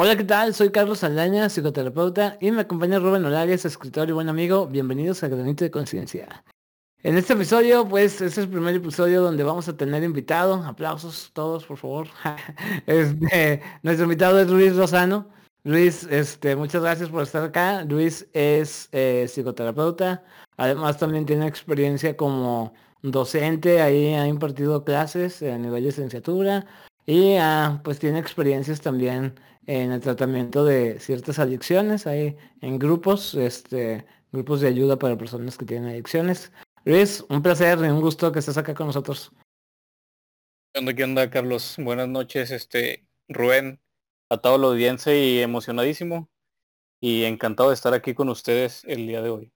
Hola, 0.00 0.16
¿qué 0.16 0.22
tal? 0.22 0.54
Soy 0.54 0.70
Carlos 0.70 1.00
Saldaña, 1.00 1.48
psicoterapeuta, 1.48 2.38
y 2.40 2.52
me 2.52 2.60
acompaña 2.60 3.00
Rubén 3.00 3.24
Olares, 3.24 3.64
escritor 3.64 4.08
y 4.08 4.12
buen 4.12 4.28
amigo. 4.28 4.68
Bienvenidos 4.68 5.24
a 5.24 5.28
Granito 5.28 5.64
de 5.64 5.72
Conciencia. 5.72 6.44
En 7.02 7.18
este 7.18 7.32
episodio, 7.32 7.84
pues, 7.88 8.20
es 8.20 8.38
el 8.38 8.48
primer 8.48 8.76
episodio 8.76 9.22
donde 9.22 9.42
vamos 9.42 9.68
a 9.68 9.76
tener 9.76 10.04
invitado. 10.04 10.62
Aplausos 10.62 11.32
todos, 11.32 11.66
por 11.66 11.78
favor. 11.78 12.06
Este, 12.86 13.60
nuestro 13.82 14.04
invitado 14.04 14.38
es 14.38 14.48
Luis 14.48 14.76
Rosano. 14.76 15.26
Luis, 15.64 16.04
este, 16.04 16.54
muchas 16.54 16.80
gracias 16.80 17.08
por 17.08 17.24
estar 17.24 17.42
acá. 17.42 17.82
Luis 17.82 18.28
es 18.34 18.88
eh, 18.92 19.26
psicoterapeuta. 19.28 20.22
Además, 20.58 20.96
también 20.98 21.26
tiene 21.26 21.48
experiencia 21.48 22.16
como 22.16 22.72
docente. 23.02 23.82
Ahí 23.82 24.14
ha 24.14 24.28
impartido 24.28 24.84
clases 24.84 25.42
a 25.42 25.58
nivel 25.58 25.82
de 25.82 25.88
licenciatura. 25.88 26.66
Y 27.04 27.34
ah, 27.34 27.80
pues 27.82 27.98
tiene 27.98 28.20
experiencias 28.20 28.80
también 28.80 29.34
en 29.68 29.92
el 29.92 30.00
tratamiento 30.00 30.64
de 30.64 30.98
ciertas 30.98 31.38
adicciones, 31.38 32.06
hay 32.06 32.38
en 32.62 32.78
grupos, 32.78 33.34
este, 33.34 34.06
grupos 34.32 34.62
de 34.62 34.68
ayuda 34.68 34.98
para 34.98 35.18
personas 35.18 35.58
que 35.58 35.66
tienen 35.66 35.90
adicciones. 35.90 36.52
Luis, 36.86 37.22
un 37.28 37.42
placer 37.42 37.78
y 37.80 37.82
un 37.82 38.00
gusto 38.00 38.32
que 38.32 38.38
estés 38.38 38.56
acá 38.56 38.72
con 38.72 38.86
nosotros. 38.86 39.30
¿Qué 40.72 40.78
onda, 40.80 40.94
qué 40.94 41.04
onda, 41.04 41.28
Carlos? 41.28 41.76
Buenas 41.76 42.08
noches, 42.08 42.50
este, 42.50 43.06
Rubén, 43.28 43.78
a 44.30 44.38
toda 44.38 44.56
la 44.56 44.68
audiencia 44.68 45.14
y 45.14 45.40
emocionadísimo 45.40 46.30
y 46.98 47.24
encantado 47.24 47.68
de 47.68 47.74
estar 47.74 47.92
aquí 47.92 48.14
con 48.14 48.30
ustedes 48.30 48.84
el 48.84 49.06
día 49.06 49.20
de 49.20 49.28
hoy. 49.28 49.52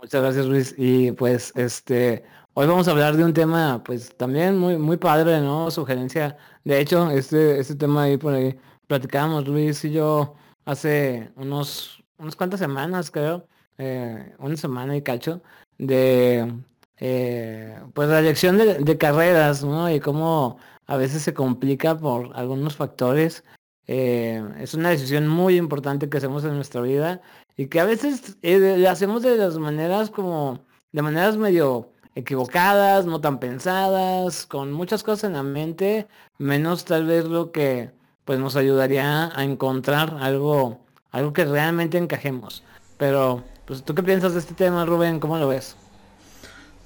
Muchas 0.00 0.22
gracias, 0.22 0.46
Luis. 0.46 0.74
Y 0.78 1.10
pues, 1.10 1.52
este, 1.56 2.24
Hoy 2.58 2.66
vamos 2.66 2.88
a 2.88 2.92
hablar 2.92 3.18
de 3.18 3.22
un 3.22 3.34
tema, 3.34 3.82
pues 3.84 4.16
también 4.16 4.56
muy, 4.56 4.78
muy 4.78 4.96
padre, 4.96 5.42
¿no? 5.42 5.70
Sugerencia. 5.70 6.38
De 6.64 6.80
hecho, 6.80 7.10
este, 7.10 7.60
este 7.60 7.74
tema 7.74 8.04
ahí 8.04 8.16
por 8.16 8.32
ahí 8.32 8.58
platicábamos 8.86 9.46
Luis 9.46 9.84
y 9.84 9.92
yo 9.92 10.36
hace 10.64 11.30
unos, 11.36 12.02
unas 12.16 12.34
cuantas 12.34 12.58
semanas, 12.58 13.10
creo, 13.10 13.46
eh, 13.76 14.34
una 14.38 14.56
semana 14.56 14.96
y 14.96 15.02
cacho, 15.02 15.42
de 15.76 16.50
eh, 16.96 17.78
pues 17.92 18.08
la 18.08 18.20
elección 18.20 18.56
de, 18.56 18.96
carreras, 18.96 19.62
¿no? 19.62 19.90
Y 19.90 20.00
cómo 20.00 20.56
a 20.86 20.96
veces 20.96 21.20
se 21.20 21.34
complica 21.34 21.98
por 21.98 22.34
algunos 22.34 22.74
factores. 22.74 23.44
Eh, 23.86 24.42
es 24.58 24.72
una 24.72 24.88
decisión 24.88 25.28
muy 25.28 25.58
importante 25.58 26.08
que 26.08 26.16
hacemos 26.16 26.42
en 26.44 26.54
nuestra 26.56 26.80
vida 26.80 27.20
y 27.54 27.66
que 27.66 27.80
a 27.80 27.84
veces 27.84 28.38
la 28.40 28.90
hacemos 28.92 29.22
de 29.22 29.36
las 29.36 29.58
maneras 29.58 30.08
como, 30.08 30.64
de 30.92 31.02
maneras 31.02 31.36
medio 31.36 31.92
equivocadas, 32.16 33.06
no 33.06 33.20
tan 33.20 33.38
pensadas, 33.38 34.46
con 34.46 34.72
muchas 34.72 35.04
cosas 35.04 35.24
en 35.24 35.34
la 35.34 35.42
mente, 35.44 36.08
menos 36.38 36.84
tal 36.84 37.06
vez 37.06 37.26
lo 37.26 37.52
que 37.52 37.90
pues 38.24 38.40
nos 38.40 38.56
ayudaría 38.56 39.30
a 39.38 39.44
encontrar 39.44 40.16
algo, 40.20 40.80
algo 41.12 41.32
que 41.32 41.44
realmente 41.44 41.98
encajemos. 41.98 42.64
Pero, 42.96 43.44
pues, 43.66 43.84
¿tú 43.84 43.94
qué 43.94 44.02
piensas 44.02 44.32
de 44.32 44.40
este 44.40 44.54
tema, 44.54 44.84
Rubén? 44.84 45.20
¿Cómo 45.20 45.38
lo 45.38 45.46
ves? 45.46 45.76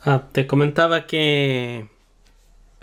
Ah, 0.04 0.24
te 0.32 0.46
comentaba 0.46 1.06
que 1.06 1.88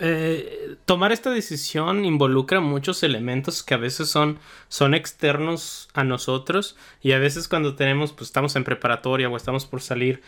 eh, 0.00 0.76
tomar 0.86 1.12
esta 1.12 1.30
decisión 1.30 2.04
involucra 2.04 2.60
muchos 2.60 3.02
elementos 3.02 3.62
que 3.62 3.74
a 3.74 3.78
veces 3.78 4.08
son, 4.08 4.38
son 4.68 4.94
externos 4.94 5.88
a 5.92 6.04
nosotros 6.04 6.76
y 7.02 7.12
a 7.12 7.18
veces 7.18 7.48
cuando 7.48 7.74
tenemos, 7.74 8.12
pues 8.12 8.28
estamos 8.28 8.56
en 8.56 8.64
preparatoria 8.64 9.28
o 9.28 9.36
estamos 9.36 9.66
por 9.66 9.82
salir 9.82 10.22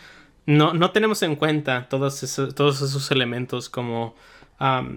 no, 0.45 0.73
no 0.73 0.91
tenemos 0.91 1.21
en 1.23 1.35
cuenta 1.35 1.87
todos 1.89 2.23
esos, 2.23 2.55
todos 2.55 2.81
esos 2.81 3.11
elementos 3.11 3.69
como 3.69 4.15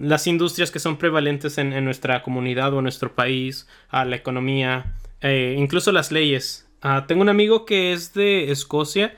las 0.00 0.26
industrias 0.26 0.70
que 0.70 0.78
son 0.78 0.98
prevalentes 0.98 1.56
en, 1.56 1.84
nuestra 1.84 2.22
comunidad 2.22 2.74
o 2.74 2.78
en 2.78 2.82
nuestro 2.82 3.14
país, 3.14 3.66
la 3.90 4.14
economía, 4.14 4.94
eh, 5.22 5.56
incluso 5.58 5.90
las 5.90 6.12
leyes. 6.12 6.68
Ah, 6.82 7.06
tengo 7.08 7.22
un 7.22 7.30
amigo 7.30 7.64
que 7.64 7.94
es 7.94 8.12
de 8.12 8.50
Escocia, 8.50 9.16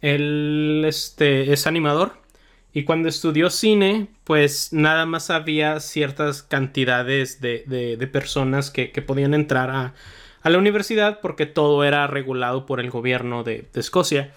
él 0.00 0.82
este, 0.86 1.52
es 1.52 1.66
animador 1.66 2.22
y 2.72 2.84
cuando 2.84 3.10
estudió 3.10 3.50
cine, 3.50 4.08
pues 4.24 4.72
nada 4.72 5.04
más 5.04 5.28
había 5.28 5.78
ciertas 5.78 6.42
cantidades 6.42 7.42
de, 7.42 7.64
de, 7.66 8.06
personas 8.06 8.70
que, 8.70 8.88
podían 9.06 9.34
entrar 9.34 9.68
a, 9.68 9.94
a, 10.40 10.48
la 10.50 10.56
universidad 10.56 11.20
porque 11.20 11.44
todo 11.44 11.84
era 11.84 12.06
regulado 12.06 12.64
por 12.64 12.80
el 12.80 12.90
gobierno 12.90 13.44
de 13.44 13.68
Escocia. 13.74 14.32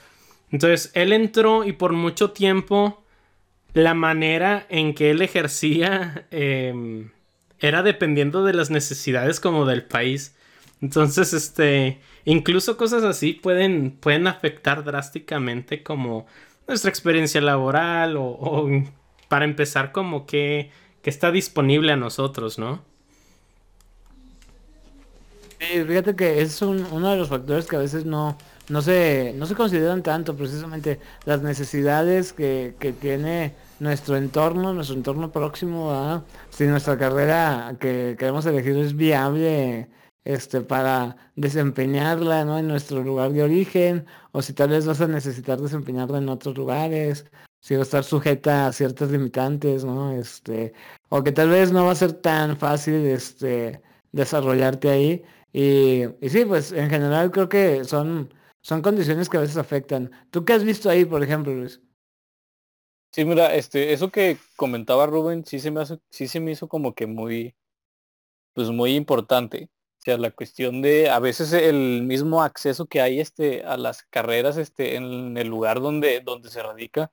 Entonces, 0.52 0.92
él 0.94 1.14
entró 1.14 1.66
y 1.66 1.74
por 1.74 1.94
mucho 1.94 2.32
tiempo 2.32 3.04
la 3.74 3.94
manera 3.94 4.66
en 4.70 4.94
que 4.94 5.12
él 5.12 5.22
ejercía 5.22 6.26
em, 6.32 7.12
era 7.60 7.84
dependiendo 7.84 8.44
de 8.44 8.54
las 8.54 8.70
necesidades 8.70 9.40
como 9.40 9.66
del 9.66 9.84
país. 9.84 10.36
Entonces, 10.82 11.34
este, 11.34 12.00
incluso 12.24 12.78
cosas 12.78 13.04
así 13.04 13.34
pueden, 13.34 13.92
pueden 13.92 14.28
afectar 14.28 14.84
drásticamente 14.84 15.84
como 15.84 16.26
nuestra 16.68 16.90
experiencia 16.90 17.42
laboral 17.42 18.16
o, 18.18 18.70
para 19.28 19.46
empezar 19.46 19.92
como 19.92 20.26
que, 20.26 20.72
que, 21.02 21.10
está 21.10 21.32
disponible 21.32 21.92
a 21.92 21.98
nosotros, 21.98 22.58
¿no? 22.58 22.84
fíjate 25.58 26.16
que 26.16 26.42
es 26.42 26.62
uno 26.62 27.10
de 27.10 27.18
los 27.18 27.30
factores 27.30 27.66
que 27.66 27.76
a 27.76 27.80
veces 27.80 28.06
no, 28.06 28.38
no 28.70 28.81
se, 28.81 29.34
no 29.36 29.46
se 29.46 29.56
consideran 29.56 30.03
tanto 30.03 30.36
precisamente 30.36 31.00
las 31.26 31.42
necesidades 31.42 32.34
que, 32.34 32.76
que 32.80 32.94
tiene 32.94 33.53
nuestro 33.80 34.18
entorno, 34.18 34.74
nuestro 34.74 34.96
entorno 34.96 35.31
próximo, 35.31 36.24
si 36.50 36.66
nuestra 36.66 36.98
carrera 36.98 37.76
que 37.80 38.16
queremos 38.18 38.46
elegir 38.46 38.78
es 38.78 38.96
viable 38.96 39.90
este, 40.24 40.62
para 40.62 41.18
desempeñarla 41.36 42.46
¿no? 42.46 42.58
en 42.58 42.68
nuestro 42.68 43.03
lugar 43.03 43.31
de 43.31 43.44
origen, 43.44 44.06
o 44.31 44.42
si 44.42 44.53
tal 44.53 44.70
vez 44.70 44.86
vas 44.86 45.02
a 45.02 45.08
necesitar 45.08 45.59
desempeñarla 45.62 46.18
en 46.18 46.30
otros 46.30 46.58
lugares, 46.58 47.26
si 47.59 47.76
va 47.76 47.82
a 47.82 47.84
estar 47.84 48.03
sujeta 48.03 48.68
a 48.68 48.74
ciertas 48.74 49.09
limitantes, 49.12 49.84
¿no? 49.84 50.12
Este, 50.12 50.74
o 51.09 51.24
que 51.24 51.32
tal 51.32 51.50
vez 51.50 51.72
no 51.72 51.86
va 51.86 51.94
a 51.94 51.96
ser 51.96 52.14
tan 52.14 52.58
fácil 52.58 52.94
este, 53.08 53.82
desarrollarte 54.12 54.90
ahí. 54.90 55.24
Y, 55.52 56.03
y 56.22 56.30
sí, 56.30 56.46
pues 56.46 56.72
en 56.72 56.90
general 56.90 57.32
creo 57.32 57.50
que 57.50 57.84
son 57.84 58.30
son 58.66 58.81
condiciones 58.81 59.30
que 59.30 59.38
a 59.38 59.42
veces 59.42 59.58
afectan. 59.58 60.09
¿Tú 60.31 60.44
qué 60.44 60.53
has 60.53 60.64
visto 60.64 60.90
ahí, 60.90 61.06
por 61.06 61.22
ejemplo, 61.22 61.53
Luis? 61.53 61.80
Sí, 63.14 63.24
mira, 63.24 63.53
este, 63.53 63.94
eso 63.94 64.09
que 64.09 64.40
comentaba 64.56 65.06
Rubén, 65.06 65.46
sí 65.46 65.59
se 65.59 65.70
me 65.70 65.81
hace, 65.81 66.00
sí 66.09 66.28
se 66.28 66.40
me 66.40 66.50
hizo 66.50 66.68
como 66.68 66.96
que 66.96 67.06
muy, 67.06 67.56
pues 68.53 68.72
muy 68.72 68.96
importante. 68.96 69.70
O 70.00 70.02
sea, 70.02 70.18
la 70.18 70.31
cuestión 70.31 70.81
de 70.81 71.12
a 71.12 71.20
veces 71.20 71.53
el 71.53 72.02
mismo 72.08 72.42
acceso 72.42 72.88
que 72.88 73.02
hay 73.02 73.20
este, 73.20 73.64
a 73.64 73.78
las 73.78 74.02
carreras 74.02 74.58
este, 74.58 74.96
en 74.96 75.38
el 75.38 75.47
lugar 75.47 75.80
donde, 75.80 76.22
donde 76.22 76.50
se 76.50 76.64
radica 76.64 77.12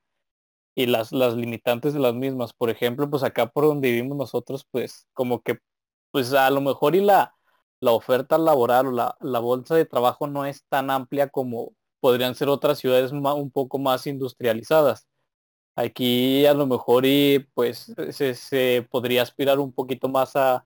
y 0.74 0.86
las, 0.86 1.12
las 1.12 1.34
limitantes 1.34 1.92
de 1.92 2.00
las 2.00 2.14
mismas. 2.14 2.54
Por 2.54 2.70
ejemplo, 2.70 3.10
pues 3.10 3.22
acá 3.24 3.48
por 3.48 3.66
donde 3.66 3.90
vivimos 3.90 4.16
nosotros, 4.16 4.66
pues 4.70 5.06
como 5.12 5.42
que, 5.42 5.58
pues 6.12 6.32
a 6.32 6.48
lo 6.48 6.62
mejor 6.62 6.96
y 6.96 7.02
la, 7.02 7.34
la 7.82 7.92
oferta 7.92 8.38
laboral 8.38 8.86
o 8.86 8.92
la, 8.92 9.38
bolsa 9.40 9.74
de 9.74 9.84
trabajo 9.84 10.28
no 10.28 10.46
es 10.46 10.64
tan 10.68 10.88
amplia 10.88 11.28
como 11.28 11.72
podrían 12.00 12.36
ser 12.36 12.48
otras 12.48 12.78
ciudades 12.78 13.10
un 13.12 13.50
poco 13.50 13.78
más 13.80 14.06
industrializadas. 14.06 15.08
Aquí 15.76 16.46
a 16.46 16.54
lo 16.54 16.66
mejor 16.66 17.06
y 17.06 17.40
pues 17.54 17.92
se, 18.12 18.86
podría 18.90 19.22
aspirar 19.22 19.58
un 19.58 19.72
poquito 19.72 20.08
más 20.08 20.36
a, 20.36 20.64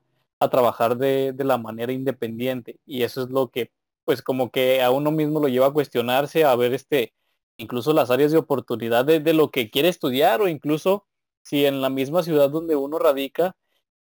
trabajar 0.51 0.97
de, 0.97 1.33
la 1.39 1.57
manera 1.57 1.91
independiente 1.91 2.79
y 2.85 3.01
eso 3.03 3.23
es 3.23 3.29
lo 3.31 3.49
que 3.49 3.71
pues 4.05 4.21
como 4.21 4.51
que 4.51 4.83
a 4.83 4.91
uno 4.91 5.11
mismo 5.11 5.39
lo 5.39 5.47
lleva 5.47 5.67
a 5.67 5.73
cuestionarse, 5.73 6.45
a 6.45 6.55
ver 6.55 6.73
este, 6.75 7.13
incluso 7.57 7.93
las 7.93 8.11
áreas 8.11 8.31
de 8.31 8.37
oportunidad 8.37 9.05
de, 9.05 9.19
de 9.19 9.33
lo 9.33 9.49
que 9.49 9.71
quiere 9.71 9.89
estudiar 9.89 10.41
o 10.41 10.47
incluso 10.47 11.07
si 11.43 11.65
en 11.65 11.81
la 11.81 11.89
misma 11.89 12.21
ciudad 12.23 12.51
donde 12.51 12.75
uno 12.75 12.99
radica 12.99 13.55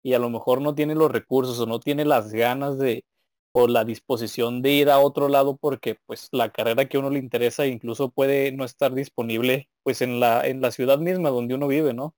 y 0.04 0.14
a 0.14 0.20
lo 0.20 0.30
mejor 0.30 0.62
no 0.62 0.76
tiene 0.76 0.96
los 0.96 1.12
recursos 1.12 1.60
o 1.60 1.66
no 1.66 1.80
tiene 1.80 2.06
las 2.06 2.32
ganas 2.34 2.78
de 2.78 3.04
o 3.54 3.68
la 3.68 3.84
disposición 3.84 4.62
de 4.62 4.72
ir 4.72 4.90
a 4.90 5.00
otro 5.00 5.28
lado 5.30 5.58
porque 5.58 5.98
pues 6.06 6.30
la 6.32 6.52
carrera 6.52 6.86
que 6.88 6.98
uno 6.98 7.10
le 7.10 7.20
interesa 7.20 7.66
incluso 7.68 8.10
puede 8.10 8.52
no 8.54 8.64
estar 8.66 8.94
disponible 8.94 9.70
pues 9.84 10.02
en 10.02 10.20
la 10.20 10.48
en 10.48 10.62
la 10.62 10.72
ciudad 10.72 11.00
misma 11.00 11.30
donde 11.30 11.56
uno 11.56 11.68
vive, 11.68 11.94
¿no? 11.94 12.16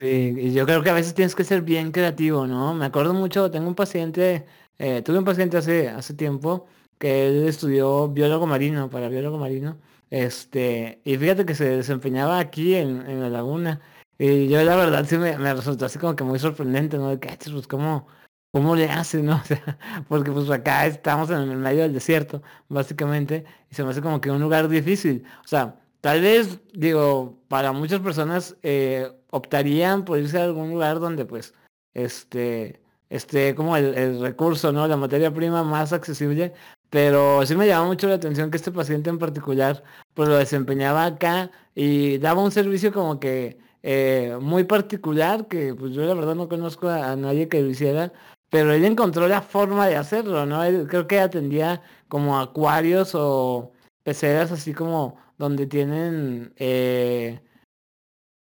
Sí, 0.00 0.34
y 0.38 0.52
yo 0.54 0.64
creo 0.64 0.82
que 0.82 0.88
a 0.88 0.94
veces 0.94 1.14
tienes 1.14 1.34
que 1.34 1.44
ser 1.44 1.60
bien 1.60 1.92
creativo, 1.92 2.46
¿no? 2.46 2.72
Me 2.74 2.86
acuerdo 2.86 3.12
mucho, 3.12 3.50
tengo 3.50 3.68
un 3.68 3.74
paciente, 3.74 4.46
eh, 4.78 5.02
tuve 5.02 5.18
un 5.18 5.26
paciente 5.26 5.58
hace, 5.58 5.88
hace 5.90 6.14
tiempo 6.14 6.66
que 6.98 7.26
él 7.26 7.46
estudió 7.46 8.08
biólogo 8.08 8.46
marino, 8.46 8.88
para 8.88 9.10
biólogo 9.10 9.36
marino, 9.36 9.78
este, 10.08 11.02
y 11.04 11.18
fíjate 11.18 11.44
que 11.44 11.54
se 11.54 11.76
desempeñaba 11.76 12.38
aquí 12.38 12.74
en, 12.76 13.02
en 13.10 13.20
la 13.20 13.28
laguna, 13.28 13.82
y 14.22 14.48
yo 14.48 14.62
la 14.62 14.76
verdad 14.76 15.06
sí 15.08 15.16
me, 15.16 15.34
resultó 15.54 15.86
así 15.86 15.98
como 15.98 16.14
que 16.14 16.24
muy 16.24 16.38
sorprendente, 16.38 16.98
¿no? 16.98 17.08
De 17.08 17.18
que, 17.18 17.38
pues, 17.50 17.66
¿cómo, 17.66 18.06
cómo 18.52 18.76
le 18.76 18.84
hace, 18.90 19.22
no? 19.22 19.36
O 19.42 19.44
sea, 19.46 19.78
porque 20.08 20.30
pues 20.30 20.50
acá 20.50 20.84
estamos 20.86 21.30
en 21.30 21.38
el 21.38 21.56
medio 21.56 21.82
del 21.82 21.94
desierto, 21.94 22.42
básicamente, 22.68 23.46
y 23.70 23.74
se 23.74 23.82
me 23.82 23.90
hace 23.90 24.02
como 24.02 24.20
que 24.20 24.30
un 24.30 24.42
lugar 24.42 24.68
difícil. 24.68 25.24
O 25.42 25.48
sea, 25.48 25.80
tal 26.02 26.20
vez, 26.20 26.60
digo, 26.74 27.38
para 27.48 27.72
muchas 27.72 28.00
personas 28.00 28.56
eh, 28.62 29.10
optarían 29.30 30.04
por 30.04 30.18
irse 30.18 30.38
a 30.38 30.44
algún 30.44 30.68
lugar 30.70 31.00
donde, 31.00 31.24
pues, 31.24 31.54
este, 31.94 32.82
este, 33.08 33.54
como 33.54 33.74
el, 33.78 34.20
recurso, 34.20 34.70
¿no? 34.70 34.86
La 34.86 34.98
materia 34.98 35.32
prima 35.32 35.64
más 35.64 35.94
accesible. 35.94 36.52
Pero 36.90 37.46
sí 37.46 37.56
me 37.56 37.66
llamó 37.66 37.86
mucho 37.86 38.06
la 38.08 38.16
atención 38.16 38.50
que 38.50 38.58
este 38.58 38.72
paciente 38.72 39.08
en 39.08 39.18
particular, 39.18 39.82
pues 40.12 40.28
lo 40.28 40.36
desempeñaba 40.36 41.06
acá 41.06 41.50
y 41.74 42.18
daba 42.18 42.42
un 42.42 42.50
servicio 42.50 42.92
como 42.92 43.18
que 43.20 43.69
eh, 43.82 44.36
muy 44.40 44.64
particular, 44.64 45.46
que 45.48 45.74
pues 45.74 45.92
yo 45.92 46.02
la 46.02 46.14
verdad 46.14 46.34
no 46.34 46.48
conozco 46.48 46.88
a, 46.88 47.16
nadie 47.16 47.48
que 47.48 47.62
lo 47.62 47.70
hiciera, 47.70 48.12
pero 48.50 48.72
él 48.72 48.84
encontró 48.84 49.28
la 49.28 49.42
forma 49.42 49.86
de 49.88 49.96
hacerlo, 49.96 50.44
¿no? 50.46 50.60
creo 50.86 51.06
que 51.06 51.20
atendía 51.20 51.82
como 52.08 52.38
acuarios 52.38 53.12
o 53.14 53.72
peceras 54.02 54.52
así 54.52 54.74
como 54.74 55.16
donde 55.38 55.66
tienen 55.66 56.52
eh, 56.56 57.40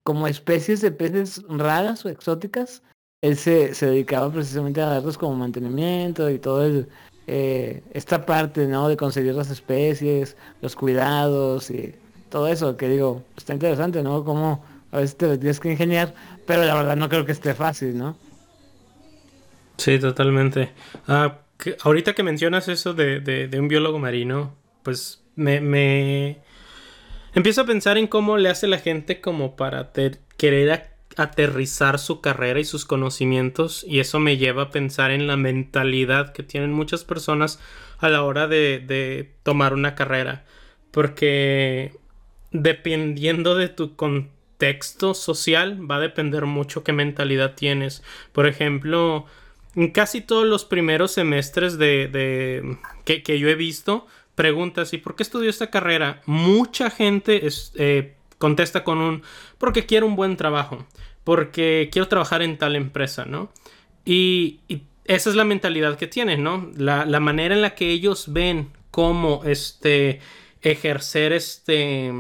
como 0.05 0.27
especies 0.29 0.81
de 0.81 0.93
peces 0.93 1.43
raras 1.49 2.05
o 2.05 2.09
exóticas. 2.09 2.83
Él 3.23 3.37
se, 3.37 3.75
se 3.75 3.87
dedicaba 3.87 4.31
precisamente 4.31 4.83
a 4.83 4.87
darles 4.87 5.17
como 5.17 5.35
mantenimiento 5.35 6.29
y 6.29 6.39
todo 6.39 6.65
el, 6.65 6.89
eh, 7.27 7.83
esta 7.93 8.27
parte, 8.27 8.67
¿no? 8.67 8.89
De 8.89 8.97
conseguir 8.97 9.35
las 9.35 9.51
especies, 9.51 10.37
los 10.61 10.77
cuidados 10.77 11.71
y 11.71 11.95
todo 12.29 12.49
eso, 12.49 12.77
que 12.77 12.89
digo, 12.89 13.23
está 13.37 13.55
interesante, 13.55 14.03
¿no? 14.03 14.25
Como 14.25 14.63
a 14.95 15.01
veces 15.01 15.17
te 15.17 15.39
tienes 15.39 15.59
que 15.59 15.73
ingeniar, 15.73 16.15
pero 16.47 16.65
la 16.65 16.75
verdad 16.75 16.97
no 16.97 17.09
creo 17.09 17.27
que 17.27 17.33
esté 17.33 17.55
fácil, 17.55 17.99
¿no? 17.99 18.17
Sí, 19.77 19.99
totalmente. 19.99 20.71
Ah, 21.09 21.39
ahorita 21.83 22.13
que 22.15 22.23
mencionas 22.23 22.69
eso 22.69 22.95
de, 22.95 23.21
de, 23.21 23.61
un 23.61 23.69
biólogo 23.69 23.99
marino, 23.99 24.55
pues 24.83 25.25
me, 25.35 26.39
empiezo 27.35 27.63
a 27.63 27.67
pensar 27.67 27.99
en 27.99 28.07
cómo 28.07 28.37
le 28.37 28.51
hace 28.51 28.69
la 28.69 28.79
gente 28.79 29.21
como 29.21 29.57
para 29.57 29.91
querer 30.37 30.91
aterrizar 31.17 31.99
su 31.99 32.21
carrera 32.21 32.61
y 32.61 32.65
sus 32.65 32.85
conocimientos 32.85 33.85
y 33.89 34.01
eso 34.01 34.21
me 34.21 34.37
lleva 34.37 34.65
a 34.65 34.71
pensar 34.71 35.11
en 35.11 35.27
la 35.27 35.37
mentalidad 35.37 36.33
que 36.33 36.43
tienen 36.43 36.73
muchas 36.73 37.05
personas 37.05 37.61
a 37.99 38.09
la 38.09 38.23
hora 38.23 38.47
de, 38.47 39.33
tomar 39.43 39.75
una 39.75 39.95
carrera 39.95 40.45
porque 40.91 41.93
dependiendo 42.51 43.57
de 43.57 43.69
tu 43.69 43.97
contexto 44.65 45.13
social 45.13 45.91
va 45.91 45.97
a 45.97 46.01
depender 46.01 46.47
mucho 46.47 46.85
qué 46.85 46.93
mentalidad 46.93 47.55
tienes 47.55 48.03
por 48.33 48.47
ejemplo 48.47 49.27
en 49.75 49.91
casi 49.91 50.21
todos 50.23 50.47
los 50.47 50.65
primeros 50.65 51.13
semestres 51.13 51.77
de, 51.77 52.79
que, 53.05 53.39
yo 53.39 53.49
he 53.49 53.55
visto 53.57 54.07
preguntas 54.35 54.95
¿y 54.95 54.99
por 54.99 55.17
qué 55.17 55.23
estudió 55.23 55.51
esta 55.51 55.71
carrera? 55.71 56.23
mucha 56.25 56.89
gente 56.89 57.47
eh, 57.75 58.15
contesta 58.39 58.85
con 58.85 58.99
un 58.99 59.23
porque 59.59 59.87
quiero 59.87 60.07
un 60.07 60.17
buen 60.17 60.37
trabajo, 60.37 60.87
porque 61.25 61.89
quiero 61.93 62.09
trabajar 62.09 62.43
en 62.43 62.59
tal 62.59 62.77
empresa, 62.77 63.25
¿no? 63.25 63.51
Y, 64.05 64.61
esa 65.07 65.29
es 65.29 65.37
la 65.37 65.45
mentalidad 65.45 65.99
que 65.99 66.07
tienen, 66.07 66.43
¿no? 66.43 66.71
La, 66.77 67.05
manera 67.21 67.55
en 67.55 67.61
la 67.61 67.75
que 67.75 67.91
ellos 67.91 68.33
ven 68.33 68.71
cómo 68.91 69.43
este, 69.45 70.21
ejercer 70.63 71.35
este, 71.35 72.11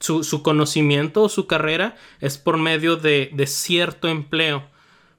su, 0.00 0.42
conocimiento 0.42 1.22
o 1.22 1.28
su 1.28 1.46
carrera 1.46 1.94
es 2.20 2.38
por 2.38 2.56
medio 2.56 2.96
de, 2.96 3.30
cierto 3.46 4.08
empleo. 4.08 4.64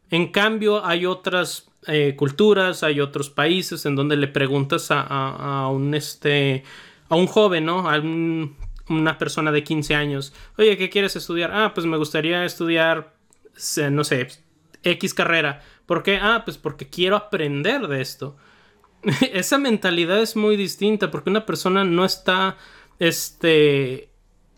En 0.09 0.31
cambio, 0.31 0.85
hay 0.85 1.05
otras 1.05 1.69
eh, 1.87 2.15
culturas, 2.17 2.83
hay 2.83 2.99
otros 2.99 3.29
países 3.29 3.85
en 3.85 3.95
donde 3.95 4.17
le 4.17 4.27
preguntas 4.27 4.87
a, 4.89 5.67
un 5.71 5.93
este 5.93 6.63
a 7.07 7.15
un 7.15 7.27
joven, 7.27 7.65
¿no? 7.65 7.89
A 7.89 7.99
un 7.99 8.55
una 8.91 9.17
persona 9.17 9.51
de 9.51 9.63
15 9.63 9.95
años, 9.95 10.33
oye, 10.57 10.77
¿qué 10.77 10.89
quieres 10.89 11.15
estudiar? 11.15 11.51
Ah, 11.53 11.73
pues 11.73 11.85
me 11.85 11.97
gustaría 11.97 12.45
estudiar, 12.45 13.13
no 13.91 14.03
sé, 14.03 14.27
X 14.83 15.13
carrera. 15.13 15.61
¿Por 15.85 16.03
qué? 16.03 16.19
Ah, 16.21 16.43
pues 16.45 16.57
porque 16.57 16.89
quiero 16.89 17.15
aprender 17.15 17.87
de 17.87 18.01
esto. 18.01 18.37
Esa 19.33 19.57
mentalidad 19.57 20.21
es 20.21 20.35
muy 20.35 20.57
distinta 20.57 21.11
porque 21.11 21.29
una 21.29 21.45
persona 21.45 21.83
no 21.83 22.05
está, 22.05 22.57
este, 22.99 24.10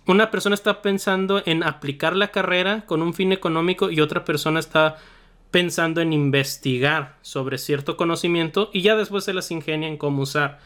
una 0.06 0.32
persona 0.32 0.56
está 0.56 0.82
pensando 0.82 1.42
en 1.46 1.64
aplicar 1.64 2.16
la 2.16 2.32
carrera 2.32 2.86
con 2.86 3.02
un 3.02 3.14
fin 3.14 3.32
económico 3.32 3.90
y 3.90 4.02
otra 4.02 4.26
persona 4.26 4.60
está 4.60 4.98
pensando 5.52 6.02
en 6.02 6.14
investigar 6.14 7.18
sobre 7.22 7.58
cierto 7.58 7.96
conocimiento 7.96 8.70
y 8.74 8.82
ya 8.82 8.96
después 8.96 9.24
se 9.24 9.34
las 9.34 9.52
ingenia 9.52 9.88
en 9.88 9.98
cómo 9.98 10.24
usar. 10.24 10.60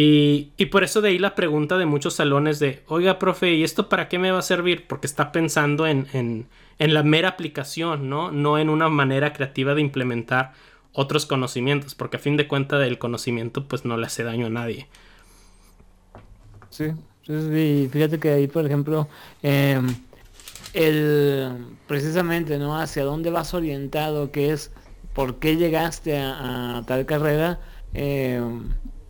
Y, 0.00 0.52
por 0.66 0.84
eso 0.84 1.00
de 1.00 1.08
ahí 1.08 1.18
la 1.18 1.34
pregunta 1.34 1.76
de 1.76 1.84
muchos 1.84 2.14
salones 2.14 2.60
de, 2.60 2.84
oiga, 2.86 3.18
profe, 3.18 3.54
¿y 3.54 3.64
esto 3.64 3.88
para 3.88 4.08
qué 4.08 4.20
me 4.20 4.30
va 4.30 4.38
a 4.38 4.42
servir? 4.42 4.86
Porque 4.86 5.08
está 5.08 5.32
pensando 5.32 5.88
en, 5.88 6.06
en, 6.12 6.94
la 6.94 7.02
mera 7.02 7.30
aplicación, 7.30 8.08
¿no? 8.08 8.30
No 8.30 8.58
en 8.58 8.68
una 8.68 8.88
manera 8.88 9.32
creativa 9.32 9.74
de 9.74 9.80
implementar 9.80 10.52
otros 10.92 11.26
conocimientos, 11.26 11.96
porque 11.96 12.18
a 12.18 12.20
fin 12.20 12.36
de 12.36 12.46
cuentas 12.46 12.86
el 12.86 12.98
conocimiento 12.98 13.66
pues 13.66 13.84
no 13.84 13.96
le 13.96 14.06
hace 14.06 14.22
daño 14.22 14.46
a 14.46 14.50
nadie. 14.50 14.86
Sí, 16.70 16.92
sí, 17.28 17.88
fíjate 17.92 18.18
que 18.18 18.30
ahí, 18.30 18.46
por 18.48 18.66
ejemplo, 18.66 19.08
em, 19.42 19.86
el 20.74 21.76
precisamente, 21.86 22.58
¿no? 22.58 22.78
Hacia 22.78 23.04
dónde 23.04 23.30
vas 23.30 23.54
orientado, 23.54 24.30
que 24.32 24.52
es 24.52 24.72
por 25.14 25.38
qué 25.38 25.56
llegaste 25.56 26.18
a, 26.18 26.82
tal 26.86 27.06
carrera, 27.06 27.60
eh, 27.94 28.40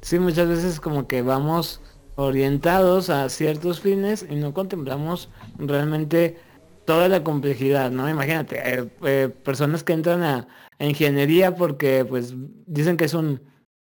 sí, 0.01 0.19
muchas 0.19 0.49
veces 0.49 0.81
como 0.81 1.07
que 1.07 1.23
vamos 1.23 1.81
orientados 2.17 3.11
a 3.11 3.29
ciertos 3.29 3.81
fines 3.81 4.27
y 4.29 4.35
no 4.37 4.53
contemplamos 4.53 5.29
realmente 5.59 6.37
toda 6.85 7.09
la 7.09 7.23
complejidad, 7.23 7.91
¿no? 7.91 8.09
Imagínate, 8.09 8.59
eh, 8.65 8.89
eh, 9.05 9.29
personas 9.45 9.85
que 9.85 9.93
entran 9.93 10.23
a, 10.23 10.49
ingeniería 10.81 11.57
porque 11.57 12.05
pues 12.05 12.35
dicen 12.67 12.97
que 12.97 13.05
es 13.05 13.15
un, 13.15 13.41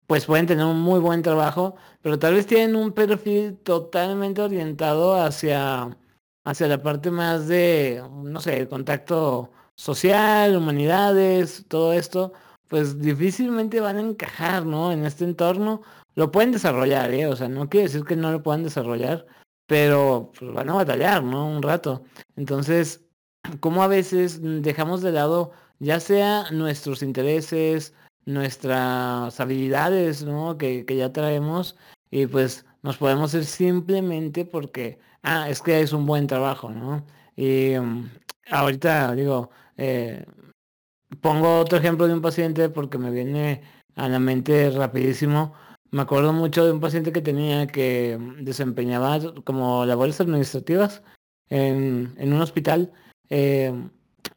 pues 0.08 0.26
pueden 0.26 0.48
tener 0.48 0.66
un 0.66 0.80
muy 0.82 1.00
buen 1.00 1.22
trabajo, 1.22 1.76
pero 2.02 2.18
tal 2.20 2.34
vez 2.36 2.48
tienen 2.48 2.76
un 2.76 2.94
perfil 2.94 3.58
totalmente 3.58 4.42
orientado 4.42 5.16
hacia, 5.22 5.98
hacia 6.46 6.68
la 6.68 6.82
parte 6.82 7.12
más 7.12 7.48
de, 7.48 8.04
no 8.24 8.40
sé, 8.42 8.68
contacto 8.70 9.52
social, 9.76 10.56
humanidades, 10.58 11.66
todo 11.68 11.94
esto, 11.94 12.34
pues 12.68 13.00
difícilmente 13.02 13.80
van 13.82 13.98
a 13.98 14.02
encajar, 14.02 14.66
¿no? 14.66 14.92
En 14.92 15.06
este 15.06 15.26
entorno. 15.26 15.82
Lo 16.16 16.32
pueden 16.32 16.52
desarrollar, 16.52 17.14
¿eh? 17.14 17.28
O 17.28 17.36
sea, 17.36 17.48
no 17.50 17.70
quiere 17.70 17.88
decir 17.88 18.04
que 18.06 18.16
no 18.16 18.32
lo 18.32 18.42
puedan 18.44 18.64
desarrollar, 18.64 19.26
pero 19.68 20.32
pues, 20.38 20.52
van 20.54 20.70
a 20.70 20.74
batallar, 20.76 21.24
¿no? 21.24 21.48
Un 21.48 21.62
rato. 21.62 22.04
Entonces, 22.36 23.06
como 23.60 23.84
a 23.84 23.88
veces 23.88 24.40
dejamos 24.42 25.02
de 25.02 25.12
lado 25.12 25.52
ya 25.80 26.00
sea 26.00 26.50
nuestros 26.52 27.04
intereses, 27.04 27.94
nuestras 28.28 29.40
habilidades, 29.40 30.24
¿no? 30.24 30.58
Que, 30.58 30.86
que 30.86 30.98
ya 30.98 31.12
traemos 31.12 31.76
y 32.12 32.28
pues 32.28 32.66
nos 32.84 32.98
podemos 32.98 33.34
ir 33.34 33.46
simplemente 33.46 34.46
porque, 34.46 35.00
ah, 35.24 35.50
es 35.50 35.62
que 35.62 35.82
es 35.82 35.94
un 35.94 36.06
buen 36.06 36.28
trabajo, 36.28 36.70
¿no? 36.70 37.06
Y 37.36 37.74
mm, 37.80 38.10
ahorita 38.52 39.14
digo, 39.16 39.50
eh, 39.78 40.26
pongo 41.22 41.60
otro 41.60 41.78
ejemplo 41.78 42.08
de 42.08 42.14
un 42.14 42.22
paciente 42.22 42.70
porque 42.70 42.98
me 42.98 43.12
viene 43.12 43.62
a 43.96 44.10
la 44.10 44.20
mente 44.20 44.70
rapidísimo. 44.72 45.54
Me 45.92 46.02
acuerdo 46.02 46.34
mucho 46.34 46.66
de 46.66 46.72
un 46.74 46.82
paciente 46.82 47.12
que 47.14 47.22
tenía 47.22 47.68
que 47.68 48.18
desempeñaba 48.42 49.20
como 49.46 49.86
labores 49.86 50.20
administrativas 50.22 51.02
en, 51.50 52.14
un 52.20 52.42
hospital. 52.42 52.92
Eh, 53.30 53.72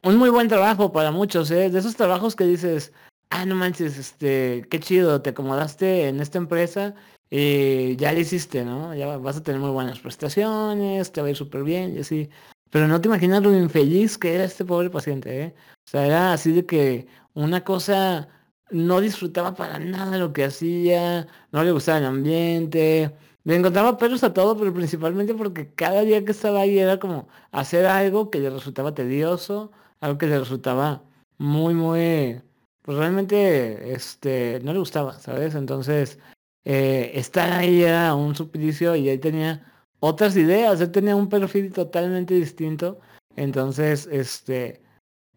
un 0.03 0.17
muy 0.17 0.29
buen 0.29 0.47
trabajo 0.47 0.91
para 0.91 1.11
muchos, 1.11 1.51
¿eh? 1.51 1.69
de 1.69 1.79
esos 1.79 1.95
trabajos 1.95 2.35
que 2.35 2.45
dices, 2.45 2.93
ah, 3.31 3.45
no 3.45 3.55
manches, 3.55 3.97
este, 3.97 4.65
qué 4.69 4.79
chido, 4.79 5.21
te 5.21 5.31
acomodaste 5.31 6.07
en 6.09 6.19
esta 6.21 6.37
empresa 6.37 6.93
y 7.29 7.95
ya 7.95 8.11
lo 8.13 8.19
hiciste, 8.19 8.63
¿no? 8.65 8.93
Ya 8.93 9.17
vas 9.17 9.37
a 9.37 9.43
tener 9.43 9.59
muy 9.61 9.71
buenas 9.71 9.99
prestaciones, 9.99 11.11
te 11.11 11.21
va 11.21 11.27
a 11.27 11.29
ir 11.31 11.37
súper 11.37 11.63
bien 11.63 11.95
y 11.95 11.99
así. 11.99 12.29
Pero 12.69 12.87
no 12.87 13.01
te 13.01 13.07
imaginas 13.07 13.43
lo 13.43 13.57
infeliz 13.57 14.17
que 14.17 14.35
era 14.35 14.43
este 14.45 14.65
pobre 14.65 14.89
paciente, 14.89 15.43
¿eh? 15.43 15.55
O 15.87 15.89
sea, 15.89 16.05
era 16.05 16.33
así 16.33 16.51
de 16.51 16.65
que 16.65 17.07
una 17.33 17.63
cosa 17.63 18.29
no 18.69 19.01
disfrutaba 19.01 19.55
para 19.55 19.79
nada 19.79 20.17
lo 20.17 20.33
que 20.33 20.45
hacía, 20.45 21.27
no 21.51 21.63
le 21.63 21.71
gustaba 21.71 21.99
el 21.99 22.05
ambiente, 22.05 23.15
le 23.43 23.55
encontraba 23.55 23.97
perros 23.97 24.23
a 24.23 24.33
todo, 24.33 24.57
pero 24.57 24.73
principalmente 24.73 25.33
porque 25.33 25.73
cada 25.73 26.01
día 26.01 26.23
que 26.25 26.31
estaba 26.31 26.61
ahí 26.61 26.79
era 26.79 26.99
como 26.99 27.27
hacer 27.51 27.85
algo 27.85 28.29
que 28.29 28.39
le 28.39 28.49
resultaba 28.49 28.93
tedioso, 28.93 29.71
algo 29.99 30.17
que 30.17 30.27
le 30.27 30.39
resultaba 30.39 31.03
muy, 31.37 31.73
muy, 31.73 32.41
pues 32.81 32.97
realmente, 32.97 33.93
este, 33.93 34.59
no 34.63 34.73
le 34.73 34.79
gustaba, 34.79 35.19
¿sabes? 35.19 35.55
Entonces, 35.55 36.19
eh, 36.65 37.11
estar 37.15 37.51
ahí 37.51 37.83
era 37.83 38.15
un 38.15 38.35
suplicio 38.35 38.95
y 38.95 39.09
él 39.09 39.19
tenía 39.19 39.71
otras 39.99 40.35
ideas, 40.35 40.81
él 40.81 40.91
tenía 40.91 41.15
un 41.15 41.29
perfil 41.29 41.71
totalmente 41.73 42.33
distinto. 42.33 42.99
Entonces, 43.35 44.07
este, 44.11 44.81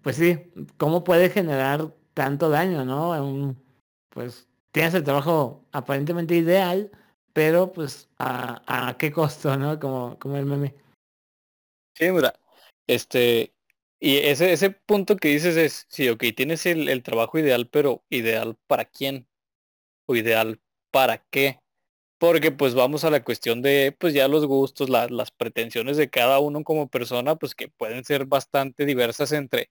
pues 0.02 0.16
sí, 0.16 0.52
¿cómo 0.76 1.04
puede 1.04 1.30
generar 1.30 1.94
tanto 2.14 2.48
daño, 2.48 2.84
no? 2.84 3.56
pues 4.10 4.48
tienes 4.72 4.94
el 4.94 5.04
trabajo 5.04 5.64
aparentemente 5.72 6.36
ideal, 6.36 6.90
pero 7.32 7.72
pues 7.72 8.08
a, 8.18 8.94
qué 8.98 9.12
costo, 9.12 9.56
¿no? 9.56 9.78
Como, 9.78 10.18
como 10.18 10.36
el 10.36 10.46
meme. 10.46 10.74
Sí, 11.94 12.10
mira, 12.10 12.34
este, 12.86 13.53
y 14.04 14.18
ese, 14.18 14.52
ese 14.52 14.70
punto 14.70 15.16
que 15.16 15.28
dices 15.28 15.56
es, 15.56 15.86
sí, 15.88 16.08
ok, 16.10 16.24
tienes 16.36 16.66
el, 16.66 16.88
el 16.90 17.02
trabajo 17.02 17.38
ideal, 17.38 17.68
pero 17.70 18.04
ideal 18.10 18.56
para 18.66 18.84
quién? 18.84 19.26
¿O 20.06 20.16
ideal 20.16 20.60
para 20.92 21.18
qué? 21.30 21.60
Porque 22.18 22.52
pues 22.52 22.74
vamos 22.74 23.04
a 23.04 23.10
la 23.10 23.24
cuestión 23.24 23.62
de 23.62 23.96
pues 23.98 24.14
ya 24.14 24.28
los 24.28 24.46
gustos, 24.46 24.90
las 24.90 25.30
pretensiones 25.32 25.96
de 25.98 26.10
cada 26.10 26.40
uno 26.40 26.64
como 26.64 26.88
persona, 26.88 27.36
pues 27.36 27.54
que 27.54 27.68
pueden 27.68 28.04
ser 28.04 28.26
bastante 28.26 28.86
diversas 28.86 29.32
entre, 29.32 29.70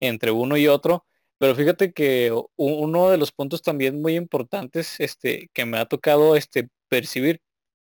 entre 0.00 0.32
uno 0.32 0.56
y 0.56 0.68
otro. 0.68 1.06
Pero 1.38 1.54
fíjate 1.56 1.92
que 1.92 2.32
uno 2.56 3.10
de 3.10 3.18
los 3.18 3.32
puntos 3.32 3.62
también 3.62 4.02
muy 4.02 4.16
importantes 4.16 5.00
este, 5.00 5.50
que 5.54 5.66
me 5.66 5.78
ha 5.78 5.86
tocado 5.86 6.36
este, 6.36 6.68
percibir 6.88 7.42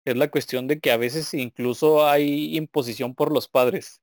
es 0.06 0.16
la 0.16 0.30
cuestión 0.30 0.68
de 0.68 0.80
que 0.80 0.92
a 0.92 0.98
veces 0.98 1.34
incluso 1.34 2.06
hay 2.08 2.56
imposición 2.56 3.14
por 3.16 3.32
los 3.32 3.48
padres. 3.48 4.02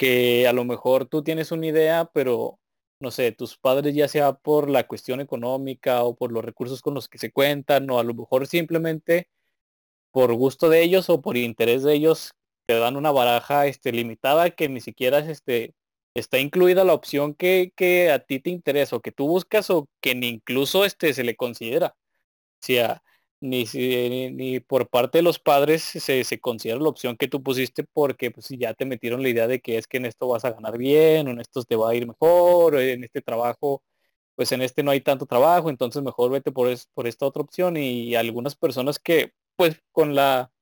Que 0.00 0.48
a 0.48 0.52
lo 0.54 0.64
mejor 0.64 1.06
tú 1.06 1.22
tienes 1.22 1.52
una 1.52 1.66
idea, 1.66 2.10
pero 2.14 2.58
no 3.00 3.10
sé, 3.10 3.32
tus 3.32 3.58
padres 3.58 3.94
ya 3.94 4.08
sea 4.08 4.34
por 4.34 4.70
la 4.70 4.86
cuestión 4.86 5.20
económica 5.20 6.04
o 6.04 6.16
por 6.16 6.32
los 6.32 6.44
recursos 6.44 6.82
con 6.82 6.94
los 6.94 7.08
que 7.08 7.18
se 7.18 7.32
cuentan 7.32 7.90
o 7.90 7.98
a 7.98 8.04
lo 8.04 8.14
mejor 8.14 8.46
simplemente 8.46 9.28
por 10.12 10.34
gusto 10.34 10.68
de 10.68 10.82
ellos 10.82 11.10
o 11.10 11.22
por 11.22 11.36
interés 11.36 11.82
de 11.82 11.94
ellos 11.94 12.32
te 12.66 12.78
dan 12.78 12.96
una 12.96 13.10
baraja 13.12 13.66
este, 13.66 13.92
limitada 13.92 14.50
que 14.50 14.68
ni 14.68 14.80
siquiera 14.80 15.18
este, 15.20 15.74
está 16.14 16.38
incluida 16.38 16.84
la 16.84 16.94
opción 16.94 17.34
que, 17.34 17.72
que, 17.76 18.10
a 18.10 18.20
ti 18.20 18.40
te 18.40 18.50
interesa 18.50 18.96
o 18.96 19.00
que 19.00 19.12
tú 19.12 19.26
buscas 19.28 19.70
o 19.70 19.88
que 20.00 20.14
ni 20.14 20.28
incluso 20.28 20.84
este, 20.84 21.14
se 21.14 21.24
le 21.24 21.36
considera. 21.36 21.96
O 22.62 22.66
sea, 22.66 23.02
ni, 23.40 23.64
ni, 24.32 24.60
por 24.60 24.88
parte 24.88 25.18
de 25.18 25.22
los 25.22 25.38
padres 25.38 25.82
se, 25.82 26.24
se, 26.24 26.40
considera 26.40 26.78
la 26.80 26.88
opción 26.88 27.16
que 27.16 27.28
tú 27.28 27.42
pusiste 27.42 27.84
porque 27.84 28.30
pues, 28.30 28.48
ya 28.50 28.74
te 28.74 28.84
metieron 28.84 29.22
la 29.22 29.28
idea 29.30 29.46
de 29.48 29.60
que 29.60 29.78
es 29.78 29.86
que 29.86 29.98
en 29.98 30.06
esto 30.06 30.28
vas 30.28 30.44
a 30.44 30.52
ganar 30.52 30.78
bien, 30.78 31.28
en 31.28 31.40
esto 31.40 31.62
te 31.64 31.76
va 31.76 31.90
a 31.90 31.94
ir 31.94 32.06
mejor, 32.06 32.76
en 32.78 33.04
este 33.04 33.22
trabajo, 33.22 33.82
pues 34.36 34.52
en 34.52 34.62
este 34.62 34.82
no 34.82 34.90
hay 34.90 35.00
tanto 35.00 35.26
trabajo, 35.26 35.70
entonces 35.70 36.02
mejor 36.02 36.30
vete 36.30 36.52
por, 36.52 36.68
por 36.94 37.06
esta 37.06 37.26
otra 37.26 37.42
opción 37.42 37.76
y 37.76 38.14
algunas 38.14 38.56
personas 38.56 38.98
que 38.98 39.32
pues 39.56 39.80
con 39.92 40.14
la 40.14 40.52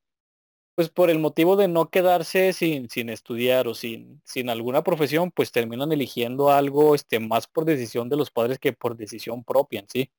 pues 0.79 0.91
por 0.91 1.11
el 1.11 1.19
motivo 1.19 1.57
de 1.57 1.67
no 1.67 1.91
quedarse 1.91 2.53
sin, 2.53 2.89
sin 2.89 3.09
estudiar 3.11 3.67
o 3.67 3.75
sin, 3.75 4.23
sin 4.25 4.49
alguna 4.49 4.85
profesión, 4.85 5.33
pues 5.33 5.51
terminan 5.51 5.91
eligiendo 5.91 6.51
algo 6.51 6.95
este, 6.95 7.19
más 7.19 7.49
por 7.49 7.65
decisión 7.65 8.09
de 8.09 8.17
los 8.17 8.31
padres 8.31 8.61
que 8.61 8.73
por 8.73 8.97
decisión 8.97 9.43
propia 9.43 9.81
en 9.81 9.89
sí. 9.89 10.11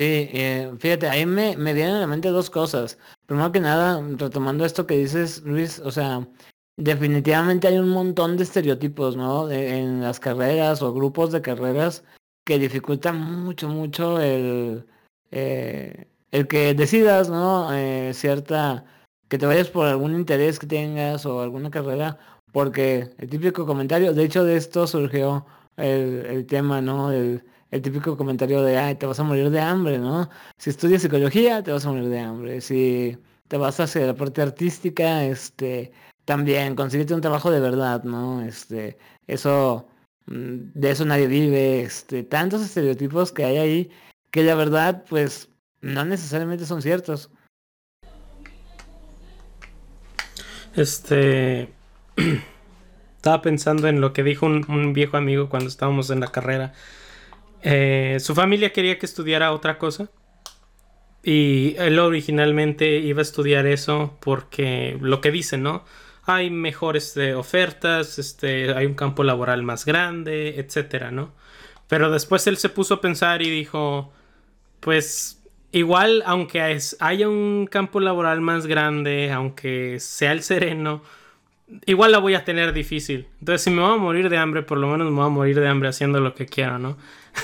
Sí, 0.00 0.28
eh, 0.32 0.72
fíjate, 0.78 1.08
ahí 1.08 1.26
me, 1.26 1.56
me 1.56 1.74
vienen 1.74 1.96
a 1.96 2.00
la 2.00 2.06
mente 2.06 2.28
dos 2.28 2.50
cosas. 2.50 2.98
Primero 3.26 3.50
que 3.50 3.58
nada, 3.58 4.00
retomando 4.16 4.64
esto 4.64 4.86
que 4.86 4.96
dices, 4.96 5.42
Luis, 5.42 5.80
o 5.80 5.90
sea, 5.90 6.28
definitivamente 6.76 7.66
hay 7.66 7.78
un 7.78 7.88
montón 7.88 8.36
de 8.36 8.44
estereotipos, 8.44 9.16
¿no? 9.16 9.50
en 9.50 10.00
las 10.00 10.20
carreras 10.20 10.82
o 10.82 10.94
grupos 10.94 11.32
de 11.32 11.42
carreras 11.42 12.04
que 12.44 12.60
dificultan 12.60 13.20
mucho, 13.20 13.68
mucho 13.68 14.20
el, 14.20 14.86
eh, 15.32 16.06
el 16.30 16.46
que 16.46 16.74
decidas, 16.74 17.28
¿no? 17.28 17.74
Eh, 17.74 18.12
cierta, 18.14 18.84
que 19.28 19.38
te 19.38 19.46
vayas 19.46 19.68
por 19.68 19.86
algún 19.86 20.14
interés 20.14 20.60
que 20.60 20.68
tengas 20.68 21.26
o 21.26 21.42
alguna 21.42 21.70
carrera, 21.70 22.18
porque 22.52 23.10
el 23.18 23.28
típico 23.28 23.66
comentario, 23.66 24.14
de 24.14 24.24
hecho 24.24 24.44
de 24.44 24.56
esto 24.56 24.86
surgió 24.86 25.44
el, 25.76 26.24
el 26.26 26.46
tema, 26.46 26.80
¿no? 26.80 27.10
El, 27.12 27.42
el 27.70 27.82
típico 27.82 28.16
comentario 28.16 28.62
de, 28.62 28.78
ay, 28.78 28.94
te 28.94 29.06
vas 29.06 29.20
a 29.20 29.24
morir 29.24 29.50
de 29.50 29.60
hambre, 29.60 29.98
¿no? 29.98 30.28
Si 30.56 30.70
estudias 30.70 31.02
psicología, 31.02 31.62
te 31.62 31.72
vas 31.72 31.84
a 31.84 31.90
morir 31.90 32.08
de 32.08 32.20
hambre. 32.20 32.60
Si 32.60 33.18
te 33.48 33.56
vas 33.56 33.80
a 33.80 33.84
hacer 33.84 34.06
la 34.06 34.14
parte 34.14 34.42
artística, 34.42 35.24
este, 35.24 35.92
también 36.24 36.74
consíguete 36.74 37.14
un 37.14 37.20
trabajo 37.20 37.50
de 37.50 37.60
verdad, 37.60 38.04
¿no? 38.04 38.42
Este, 38.42 38.98
eso, 39.26 39.86
mm, 40.26 40.72
de 40.74 40.90
eso 40.90 41.04
nadie 41.04 41.26
vive, 41.26 41.82
este, 41.82 42.22
tantos 42.22 42.62
estereotipos 42.62 43.32
que 43.32 43.44
hay 43.44 43.58
ahí 43.58 43.90
que 44.30 44.42
la 44.42 44.54
verdad, 44.54 45.04
pues, 45.08 45.48
no 45.80 46.04
necesariamente 46.04 46.66
son 46.66 46.82
ciertos. 46.82 47.30
Este, 50.74 51.72
estaba 53.16 53.42
pensando 53.42 53.88
en 53.88 54.00
lo 54.00 54.12
que 54.12 54.22
dijo 54.22 54.46
un 54.46 54.92
viejo 54.94 55.16
amigo 55.16 55.48
cuando 55.48 55.68
estábamos 55.68 56.10
en 56.10 56.20
la 56.20 56.28
carrera 56.28 56.72
eh, 57.62 58.18
su 58.20 58.34
familia 58.34 58.72
quería 58.72 58.98
que 58.98 59.06
estudiara 59.06 59.52
otra 59.52 59.78
cosa. 59.78 60.10
Y 61.22 61.74
él 61.78 61.98
originalmente 61.98 62.98
iba 62.98 63.20
a 63.20 63.22
estudiar 63.22 63.66
eso 63.66 64.16
porque 64.20 64.96
lo 65.00 65.20
que 65.20 65.30
dicen, 65.30 65.62
¿no? 65.62 65.84
Hay 66.24 66.50
mejores 66.50 67.16
eh, 67.16 67.34
ofertas, 67.34 68.18
este, 68.18 68.72
hay 68.72 68.86
un 68.86 68.94
campo 68.94 69.24
laboral 69.24 69.62
más 69.62 69.84
grande, 69.84 70.58
etcétera, 70.58 71.10
¿no? 71.10 71.32
Pero 71.88 72.10
después 72.10 72.46
él 72.46 72.56
se 72.56 72.68
puso 72.68 72.94
a 72.94 73.00
pensar 73.00 73.42
y 73.42 73.50
dijo, 73.50 74.12
pues 74.80 75.42
igual, 75.72 76.22
aunque 76.26 76.78
haya 77.00 77.28
un 77.28 77.66
campo 77.66 78.00
laboral 78.00 78.40
más 78.40 78.66
grande, 78.66 79.32
aunque 79.32 79.98
sea 80.00 80.32
el 80.32 80.42
sereno, 80.42 81.02
igual 81.86 82.12
la 82.12 82.18
voy 82.18 82.34
a 82.34 82.44
tener 82.44 82.72
difícil. 82.72 83.28
Entonces, 83.40 83.62
si 83.62 83.70
me 83.70 83.82
voy 83.82 83.92
a 83.92 83.96
morir 83.96 84.28
de 84.28 84.38
hambre, 84.38 84.62
por 84.62 84.78
lo 84.78 84.88
menos 84.88 85.10
me 85.10 85.16
voy 85.16 85.26
a 85.26 85.30
morir 85.30 85.60
de 85.60 85.68
hambre 85.68 85.88
haciendo 85.88 86.20
lo 86.20 86.34
que 86.34 86.46
quiera, 86.46 86.78
¿no? 86.78 86.96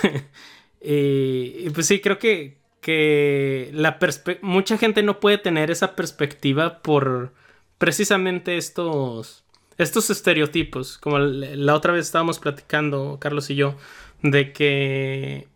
y, 0.80 1.68
pues 1.70 1.86
sí, 1.86 2.00
creo 2.00 2.18
que, 2.18 2.58
que 2.80 3.70
la 3.72 3.98
mucha 4.42 4.78
gente 4.78 5.02
no 5.02 5.20
puede 5.20 5.38
tener 5.38 5.70
esa 5.70 5.96
perspectiva 5.96 6.80
por 6.80 7.32
precisamente 7.78 8.56
estos, 8.56 9.44
estos 9.78 10.10
estereotipos. 10.10 10.98
Como 10.98 11.18
la 11.18 11.74
otra 11.74 11.92
vez 11.92 12.06
estábamos 12.06 12.38
platicando, 12.38 13.18
Carlos 13.20 13.50
y 13.50 13.56
yo, 13.56 13.76
de 14.22 14.52
que 14.52 15.48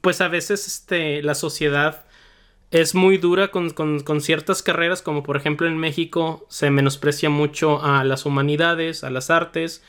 pues 0.00 0.20
a 0.20 0.28
veces 0.28 0.66
este, 0.66 1.22
la 1.22 1.34
sociedad 1.34 2.05
es 2.70 2.94
muy 2.94 3.18
dura 3.18 3.48
con, 3.48 3.70
con, 3.70 4.20
ciertas 4.20 4.62
carreras, 4.62 5.02
como 5.02 5.22
por 5.22 5.36
ejemplo 5.36 5.66
en 5.66 5.78
México 5.78 6.46
se 6.48 6.70
menosprecia 6.70 7.30
mucho 7.30 7.82
a 7.82 8.04
las 8.04 8.26
humanidades, 8.26 9.04
a 9.04 9.10
las 9.10 9.30
artes, 9.30 9.82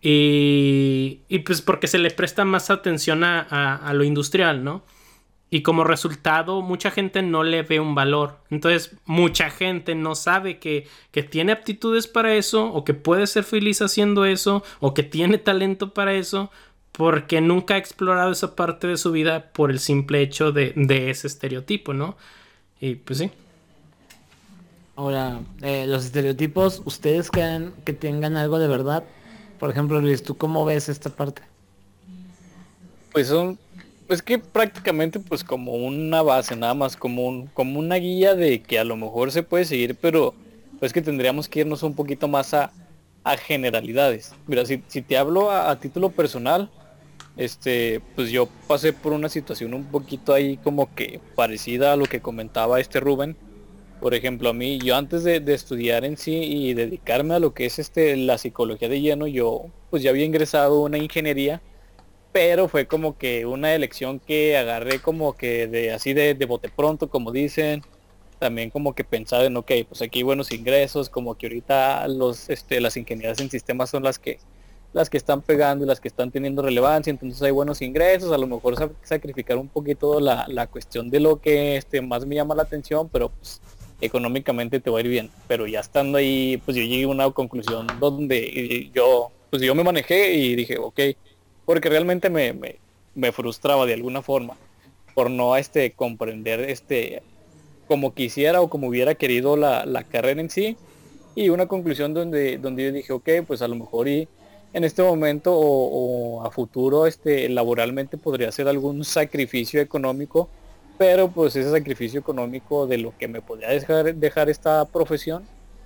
y, 0.00 1.22
y 1.28 1.40
pues 1.40 1.62
porque 1.62 1.88
se 1.88 1.98
le 1.98 2.10
presta 2.10 2.44
más 2.44 2.70
atención 2.70 3.24
a, 3.24 3.40
a, 3.76 3.92
lo 3.94 4.04
industrial, 4.04 4.62
¿no? 4.62 4.84
Y 5.50 5.62
como 5.62 5.82
resultado, 5.82 6.60
mucha 6.60 6.90
gente 6.90 7.22
no 7.22 7.42
le 7.42 7.62
ve 7.62 7.80
un 7.80 7.94
valor. 7.94 8.38
Entonces, 8.50 8.96
mucha 9.06 9.48
gente 9.48 9.94
no 9.94 10.14
sabe 10.14 10.58
que, 10.58 10.86
que, 11.10 11.22
tiene 11.22 11.52
aptitudes 11.52 12.06
para 12.06 12.34
eso, 12.34 12.66
o 12.66 12.84
que 12.84 12.92
puede 12.92 13.26
ser 13.26 13.44
feliz 13.44 13.80
haciendo 13.80 14.26
eso, 14.26 14.62
o 14.78 14.92
que 14.92 15.02
tiene 15.02 15.38
talento 15.38 15.94
para 15.94 16.12
eso, 16.12 16.50
porque 16.98 17.40
nunca 17.40 17.74
ha 17.74 17.78
explorado 17.78 18.32
esa 18.32 18.56
parte 18.56 18.88
de 18.88 18.96
su 18.96 19.12
vida 19.12 19.52
por 19.52 19.70
el 19.70 19.78
simple 19.78 20.20
hecho 20.20 20.50
de, 20.50 20.72
de 20.74 21.10
ese 21.10 21.28
estereotipo, 21.28 21.94
¿no? 21.94 22.16
Y 22.80 22.96
pues 22.96 23.20
sí. 23.20 23.30
Ahora, 24.96 25.40
eh, 25.62 25.86
los 25.86 26.04
estereotipos, 26.04 26.82
¿ustedes 26.84 27.30
creen 27.30 27.72
que 27.84 27.92
tengan 27.92 28.36
algo 28.36 28.58
de 28.58 28.66
verdad? 28.66 29.04
Por 29.60 29.70
ejemplo, 29.70 30.00
Luis, 30.00 30.24
¿tú 30.24 30.36
cómo 30.36 30.64
ves 30.64 30.88
esta 30.88 31.08
parte? 31.08 31.42
Pues 33.12 33.28
son, 33.28 33.56
pues 34.08 34.20
que 34.20 34.40
prácticamente 34.40 35.20
pues 35.20 35.44
como 35.44 35.74
una 35.74 36.20
base, 36.22 36.56
nada 36.56 36.74
más 36.74 36.96
como 36.96 37.28
un, 37.28 37.46
como 37.46 37.78
una 37.78 37.94
guía 37.94 38.34
de 38.34 38.60
que 38.60 38.76
a 38.76 38.84
lo 38.84 38.96
mejor 38.96 39.30
se 39.30 39.44
puede 39.44 39.64
seguir, 39.64 39.96
pero 40.00 40.34
pues 40.80 40.92
que 40.92 41.00
tendríamos 41.00 41.48
que 41.48 41.60
irnos 41.60 41.84
un 41.84 41.94
poquito 41.94 42.26
más 42.26 42.54
a, 42.54 42.72
a 43.22 43.36
generalidades. 43.36 44.34
Mira, 44.48 44.66
si, 44.66 44.82
si 44.88 45.00
te 45.00 45.16
hablo 45.16 45.52
a, 45.52 45.78
título 45.78 46.10
personal, 46.10 46.70
este, 47.38 48.00
pues 48.16 48.30
yo 48.30 48.48
pasé 48.66 48.92
por 48.92 49.12
una 49.12 49.28
situación 49.28 49.72
un 49.72 49.84
poquito 49.84 50.34
ahí 50.34 50.56
como 50.58 50.92
que 50.94 51.20
parecida 51.36 51.92
a 51.92 51.96
lo 51.96 52.06
que 52.06 52.20
comentaba 52.20 52.80
este 52.80 53.00
Rubén. 53.00 53.36
Por 54.00 54.14
ejemplo, 54.14 54.50
a 54.50 54.52
mí, 54.52 54.78
yo 54.78 54.96
antes 54.96 55.24
de, 55.24 55.42
estudiar 55.54 56.04
en 56.04 56.16
sí 56.16 56.34
y 56.34 56.74
dedicarme 56.74 57.34
a 57.34 57.38
lo 57.38 57.54
que 57.54 57.66
es 57.66 57.78
este 57.78 58.16
la 58.16 58.38
psicología 58.38 58.88
de 58.88 59.00
lleno, 59.00 59.26
yo 59.28 59.66
pues 59.90 60.02
ya 60.02 60.10
había 60.10 60.24
ingresado 60.24 60.80
una 60.80 60.98
ingeniería, 60.98 61.62
pero 62.32 62.68
fue 62.68 62.86
como 62.86 63.16
que 63.18 63.46
una 63.46 63.74
elección 63.74 64.20
que 64.20 64.56
agarré 64.56 65.00
como 65.00 65.36
que 65.36 65.68
de 65.68 65.92
así 65.92 66.14
de, 66.14 66.34
de 66.34 66.46
bote 66.46 66.68
pronto, 66.68 67.08
como 67.08 67.32
dicen, 67.32 67.82
también 68.40 68.70
como 68.70 68.94
que 68.94 69.04
pensaba 69.04 69.44
en, 69.44 69.56
ok, 69.56 69.72
pues 69.88 70.02
aquí 70.02 70.20
hay 70.20 70.22
buenos 70.24 70.52
ingresos, 70.52 71.08
como 71.08 71.36
que 71.36 71.46
ahorita 71.46 72.06
los, 72.08 72.50
este, 72.50 72.80
las 72.80 72.96
ingenierías 72.96 73.40
en 73.40 73.50
sistemas 73.50 73.90
son 73.90 74.02
las 74.04 74.18
que 74.18 74.38
las 74.92 75.10
que 75.10 75.16
están 75.16 75.42
pegando 75.42 75.84
y 75.84 75.88
las 75.88 76.00
que 76.00 76.08
están 76.08 76.30
teniendo 76.30 76.62
relevancia, 76.62 77.10
entonces 77.10 77.40
hay 77.42 77.50
buenos 77.50 77.82
ingresos, 77.82 78.32
a 78.32 78.38
lo 78.38 78.46
mejor 78.46 78.74
sacrificar 79.02 79.58
un 79.58 79.68
poquito 79.68 80.20
la, 80.20 80.46
la 80.48 80.66
cuestión 80.66 81.10
de 81.10 81.20
lo 81.20 81.40
que 81.40 81.76
este, 81.76 82.00
más 82.00 82.24
me 82.26 82.36
llama 82.36 82.54
la 82.54 82.62
atención, 82.62 83.08
pero 83.08 83.28
pues 83.28 83.60
económicamente 84.00 84.80
te 84.80 84.90
va 84.90 84.98
a 84.98 85.00
ir 85.00 85.08
bien. 85.08 85.30
Pero 85.46 85.66
ya 85.66 85.80
estando 85.80 86.18
ahí, 86.18 86.60
pues 86.64 86.76
yo 86.76 86.82
llegué 86.82 87.04
a 87.04 87.08
una 87.08 87.30
conclusión 87.30 87.86
donde 88.00 88.90
yo, 88.94 89.30
pues 89.50 89.62
yo 89.62 89.74
me 89.74 89.84
manejé 89.84 90.34
y 90.34 90.56
dije, 90.56 90.78
ok, 90.78 91.00
porque 91.64 91.88
realmente 91.88 92.30
me, 92.30 92.54
me, 93.14 93.32
frustraba 93.32 93.84
de 93.84 93.94
alguna 93.94 94.22
forma 94.22 94.56
por 95.14 95.30
no 95.30 95.56
este 95.56 95.92
comprender 95.92 96.60
este 96.60 97.22
como 97.88 98.14
quisiera 98.14 98.60
o 98.60 98.70
como 98.70 98.88
hubiera 98.88 99.14
querido 99.14 99.56
la, 99.56 99.84
la 99.84 100.04
carrera 100.04 100.40
en 100.40 100.50
sí 100.50 100.76
y 101.34 101.48
una 101.48 101.66
conclusión 101.66 102.14
donde, 102.14 102.58
donde 102.58 102.84
yo 102.84 102.92
dije, 102.92 103.12
ok, 103.12 103.28
pues 103.46 103.60
a 103.62 103.68
lo 103.68 103.74
mejor 103.74 104.08
y 104.08 104.28
en 104.72 104.84
este 104.84 105.02
momento 105.02 105.54
o, 105.54 106.44
a 106.44 106.50
futuro 106.50 107.06
este, 107.06 107.48
laboralmente 107.48 108.16
podría 108.16 108.52
ser 108.52 108.68
algún 108.68 109.04
sacrificio 109.04 109.80
económico, 109.80 110.48
pero 110.98 111.28
pues 111.28 111.56
ese 111.56 111.70
sacrificio 111.70 112.20
económico 112.20 112.86
de 112.86 112.98
lo 112.98 113.16
que 113.16 113.28
me 113.28 113.40
podría 113.40 113.68
dejar, 113.68 114.14
dejar 114.14 114.50
esta 114.50 114.84
profesión, 114.86 115.44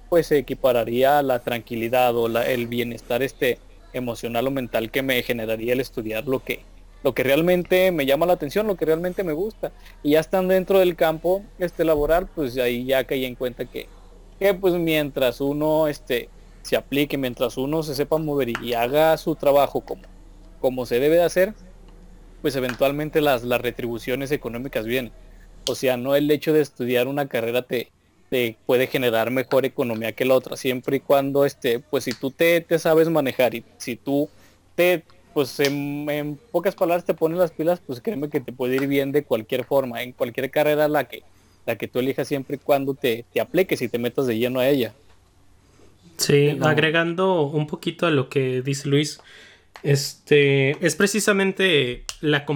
pues 0.08 0.26
se 0.26 0.38
equipararía 0.38 1.18
a 1.18 1.22
la 1.22 1.38
tranquilidad 1.40 2.16
o 2.16 2.28
la, 2.28 2.46
el 2.46 2.66
bienestar 2.66 3.22
este 3.22 3.58
emocional 3.92 4.46
o 4.46 4.50
mental 4.50 4.90
que 4.90 5.02
me 5.02 5.22
generaría 5.22 5.74
el 5.74 5.80
estudiar 5.80 6.26
lo 6.26 6.40
que 6.40 6.60
lo 7.02 7.14
que 7.14 7.22
realmente 7.22 7.90
me 7.90 8.06
llama 8.06 8.26
la 8.26 8.34
atención, 8.34 8.66
lo 8.66 8.76
que 8.76 8.84
realmente 8.84 9.24
me 9.24 9.32
gusta. 9.32 9.72
Y 10.02 10.12
ya 10.12 10.20
estando 10.20 10.54
dentro 10.54 10.78
del 10.78 10.94
campo 10.94 11.42
este 11.58 11.84
laboral, 11.84 12.28
pues 12.32 12.56
ahí 12.58 12.84
ya 12.84 13.04
caí 13.04 13.24
en 13.24 13.34
cuenta 13.34 13.64
que, 13.64 13.88
que 14.38 14.54
pues 14.54 14.74
mientras 14.74 15.40
uno 15.40 15.88
este 15.88 16.28
se 16.62 16.76
aplique, 16.76 17.18
mientras 17.18 17.56
uno 17.56 17.82
se 17.82 17.94
sepa 17.94 18.18
mover 18.18 18.50
y 18.62 18.74
haga 18.74 19.16
su 19.16 19.34
trabajo 19.34 19.80
como, 19.80 20.02
como 20.60 20.86
se 20.86 21.00
debe 21.00 21.16
de 21.16 21.24
hacer, 21.24 21.54
pues 22.40 22.56
eventualmente 22.56 23.20
las, 23.20 23.44
las 23.44 23.60
retribuciones 23.60 24.30
económicas 24.30 24.86
vienen. 24.86 25.12
O 25.68 25.74
sea, 25.74 25.96
no 25.96 26.14
el 26.16 26.30
hecho 26.30 26.52
de 26.52 26.60
estudiar 26.60 27.06
una 27.06 27.28
carrera 27.28 27.62
te, 27.62 27.90
te 28.32 28.56
puede 28.66 28.86
generar 28.86 29.30
mejor 29.30 29.64
economía 29.64 30.12
que 30.12 30.24
la 30.24 30.34
otra, 30.34 30.56
siempre 30.56 30.96
y 30.96 31.00
cuando 31.00 31.44
este, 31.44 31.80
pues 31.80 32.04
si 32.04 32.12
tú 32.12 32.30
te, 32.30 32.60
te 32.62 32.78
sabes 32.78 33.10
manejar 33.10 33.54
y 33.54 33.64
si 33.76 33.96
tú 33.96 34.28
te, 34.74 35.04
pues 35.34 35.60
en, 35.60 36.38
pocas 36.50 36.74
palabras 36.74 37.04
te 37.04 37.14
pones 37.14 37.38
las 37.38 37.52
pilas, 37.52 37.80
pues 37.86 38.00
créeme 38.00 38.28
que 38.30 38.40
te 38.40 38.52
puede 38.52 38.76
ir 38.76 38.86
bien 38.86 39.12
de 39.12 39.22
cualquier 39.22 39.64
forma, 39.64 40.02
en 40.02 40.12
cualquier 40.12 40.50
carrera 40.50 40.88
la 40.88 41.04
que, 41.04 41.22
la 41.66 41.76
que 41.76 41.88
tú 41.88 41.98
elijas 41.98 42.26
siempre 42.26 42.56
y 42.56 42.58
cuando 42.58 42.94
te, 42.94 43.24
te 43.32 43.40
apliques 43.40 43.82
y 43.82 43.88
te 43.88 43.98
metas 43.98 44.26
de 44.26 44.38
lleno 44.38 44.60
a 44.60 44.68
ella. 44.68 44.94
Sí, 46.16 46.56
agregando 46.60 47.42
un 47.42 47.66
poquito 47.66 48.06
a 48.06 48.10
lo 48.10 48.28
que 48.28 48.62
dice 48.62 48.88
Luis, 48.88 49.20
este 49.82 50.84
es 50.84 50.94
precisamente 50.94 52.04
la, 52.20 52.46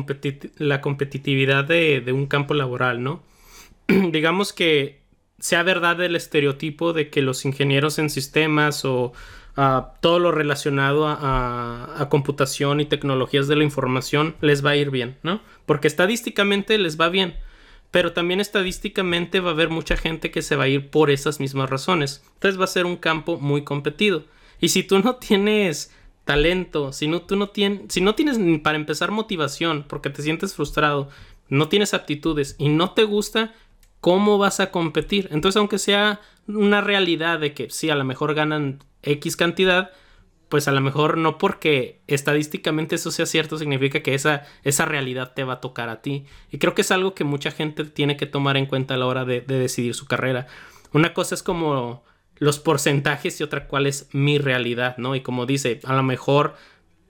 la 0.59 0.81
competitividad 0.81 1.65
de, 1.65 2.13
un 2.13 2.27
campo 2.27 2.55
laboral, 2.55 3.03
¿no? 3.03 3.23
Digamos 3.89 4.53
que 4.53 5.01
sea 5.39 5.63
verdad 5.63 6.01
el 6.03 6.17
estereotipo 6.17 6.93
de 6.93 7.11
que 7.11 7.23
los 7.23 7.45
ingenieros 7.45 7.99
en 7.99 8.11
sistemas 8.11 8.85
o 8.85 9.13
ah, 9.57 9.95
todo 10.01 10.19
lo 10.19 10.33
relacionado 10.33 11.07
a, 11.09 12.01
a, 12.01 12.09
computación 12.09 12.81
y 12.81 12.87
tecnologías 12.87 13.49
de 13.49 13.57
la 13.57 13.65
información 13.65 14.37
les 14.41 14.65
va 14.65 14.71
a 14.71 14.77
ir 14.77 14.91
bien, 14.91 15.17
¿no? 15.23 15.41
Porque 15.67 15.89
estadísticamente 15.89 16.79
les 16.79 16.99
va 16.99 17.09
bien 17.09 17.35
pero 17.97 18.13
también 18.13 18.41
estadísticamente 18.41 19.41
va 19.41 19.49
a 19.49 19.53
haber 19.55 19.71
mucha 19.71 19.97
gente 19.97 20.31
que 20.31 20.43
se 20.43 20.55
va 20.55 20.65
a 20.65 20.69
ir 20.69 20.91
por 20.91 21.09
esas 21.09 21.41
mismas 21.41 21.71
razones. 21.71 22.23
Entonces 22.35 22.61
va 22.61 22.65
a 22.65 22.67
ser 22.67 22.85
un 22.85 22.97
campo 22.97 23.39
muy 23.39 23.65
competido. 23.65 24.25
Y 24.61 24.69
si 24.69 24.83
tú 24.83 24.99
no 24.99 25.17
tienes 25.17 25.95
talento, 26.27 26.93
si 26.93 27.09
no, 27.09 27.23
tú 27.23 27.37
no 27.37 27.49
tienes, 27.49 27.85
si 27.89 28.03
no 28.03 28.15
tienes 28.15 28.39
para 28.63 28.77
empezar 28.77 29.13
motivación 29.13 29.87
porque 29.89 30.11
te 30.11 30.21
sientes 30.21 30.53
frustrado, 30.53 31.09
no 31.49 31.71
tienes 31.71 31.95
aptitudes 31.95 32.55
y 32.59 32.69
no 32.69 32.91
te 32.91 33.05
gusta, 33.05 33.55
¿cómo 34.03 34.37
vas 34.37 34.61
a 34.61 34.71
competir? 34.71 35.31
Entonces, 35.33 35.57
aunque 35.57 35.79
sea 35.79 36.21
una 36.47 36.83
realidad 36.83 37.41
de 37.41 37.55
que 37.55 37.71
sí, 37.71 37.89
a 37.89 37.97
lo 37.97 38.05
mejor 38.05 38.35
ganan 38.35 38.85
X 39.05 39.39
cantidad, 39.39 39.93
pues 40.57 40.69
a 40.69 40.73
lo 40.73 40.81
mejor 40.81 41.19
no 41.19 41.37
porque 41.37 42.01
estadísticamente 42.07 42.95
eso 42.95 43.11
sea 43.11 43.27
cierto 43.27 43.59
significa 43.59 44.03
que 44.03 44.15
esa, 44.15 44.47
esa 44.65 44.87
realidad 44.87 45.35
te 45.35 45.45
va 45.45 45.53
a 45.53 45.61
tocar 45.61 45.91
a 45.91 46.01
ti. 46.01 46.25
Y 46.51 46.57
creo 46.57 46.75
que 46.75 46.81
es 46.81 46.91
algo 46.91 47.15
que 47.15 47.25
mucha 47.25 47.51
gente 47.51 47.85
tiene 47.85 48.17
que 48.17 48.25
tomar 48.25 48.57
en 48.57 48.65
cuenta 48.65 48.95
a 48.95 48.97
la 48.97 49.05
hora 49.05 49.27
de, 49.27 49.43
decidir 49.43 49.93
su 49.93 50.07
carrera. 50.07 50.47
Una 50.95 51.13
cosa 51.13 51.35
es 51.35 51.43
como 51.43 52.05
los 52.37 52.59
porcentajes 52.59 53.39
y 53.39 53.45
otra 53.45 53.69
cuál 53.69 53.87
es 53.87 54.09
mi 54.13 54.39
realidad, 54.39 54.97
¿no? 54.97 55.15
Y 55.15 55.21
como 55.21 55.45
dice, 55.45 55.79
a 55.85 55.95
lo 55.95 56.03
mejor 56.03 56.55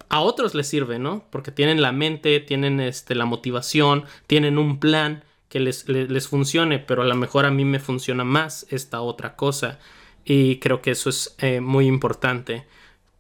a 0.09 0.19
otros 0.19 0.57
les 0.57 0.67
sirve, 0.67 0.99
¿no? 0.99 1.25
Porque 1.31 1.53
tienen 1.53 1.81
la 1.81 1.93
mente, 1.93 2.41
tienen 2.41 2.81
este, 2.81 3.15
la 3.15 3.27
motivación, 3.27 4.07
tienen 4.27 4.59
un 4.59 4.81
plan 4.81 5.23
que 5.49 5.61
les, 5.61 5.89
les 5.89 6.27
funcione, 6.27 6.81
pero 6.81 7.03
a 7.03 7.07
lo 7.07 7.15
mejor 7.15 7.47
a 7.47 7.53
mí 7.53 7.65
me 7.65 7.79
funciona 7.79 8.25
más 8.25 8.67
esta 8.71 9.03
otra 9.03 9.37
cosa. 9.37 9.79
Y 10.25 10.59
creo 10.59 10.83
que 10.83 10.91
eso 10.91 11.11
es 11.11 11.37
eh, 11.39 11.61
muy 11.61 11.87
importante. 11.87 12.67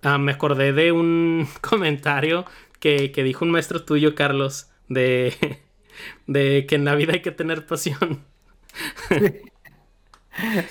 Ah, 0.02 0.18
me 0.18 0.32
acordé 0.32 0.72
de 0.72 0.92
un 0.92 1.48
comentario 1.60 2.44
que, 2.80 3.08
dijo 3.08 3.44
un 3.44 3.50
maestro 3.50 3.84
tuyo, 3.84 4.14
Carlos, 4.14 4.68
de, 4.88 5.34
de 6.26 6.66
que 6.66 6.74
en 6.76 6.84
la 6.84 6.94
vida 6.94 7.14
hay 7.14 7.22
que 7.22 7.32
tener 7.32 7.66
pasión. 7.66 8.24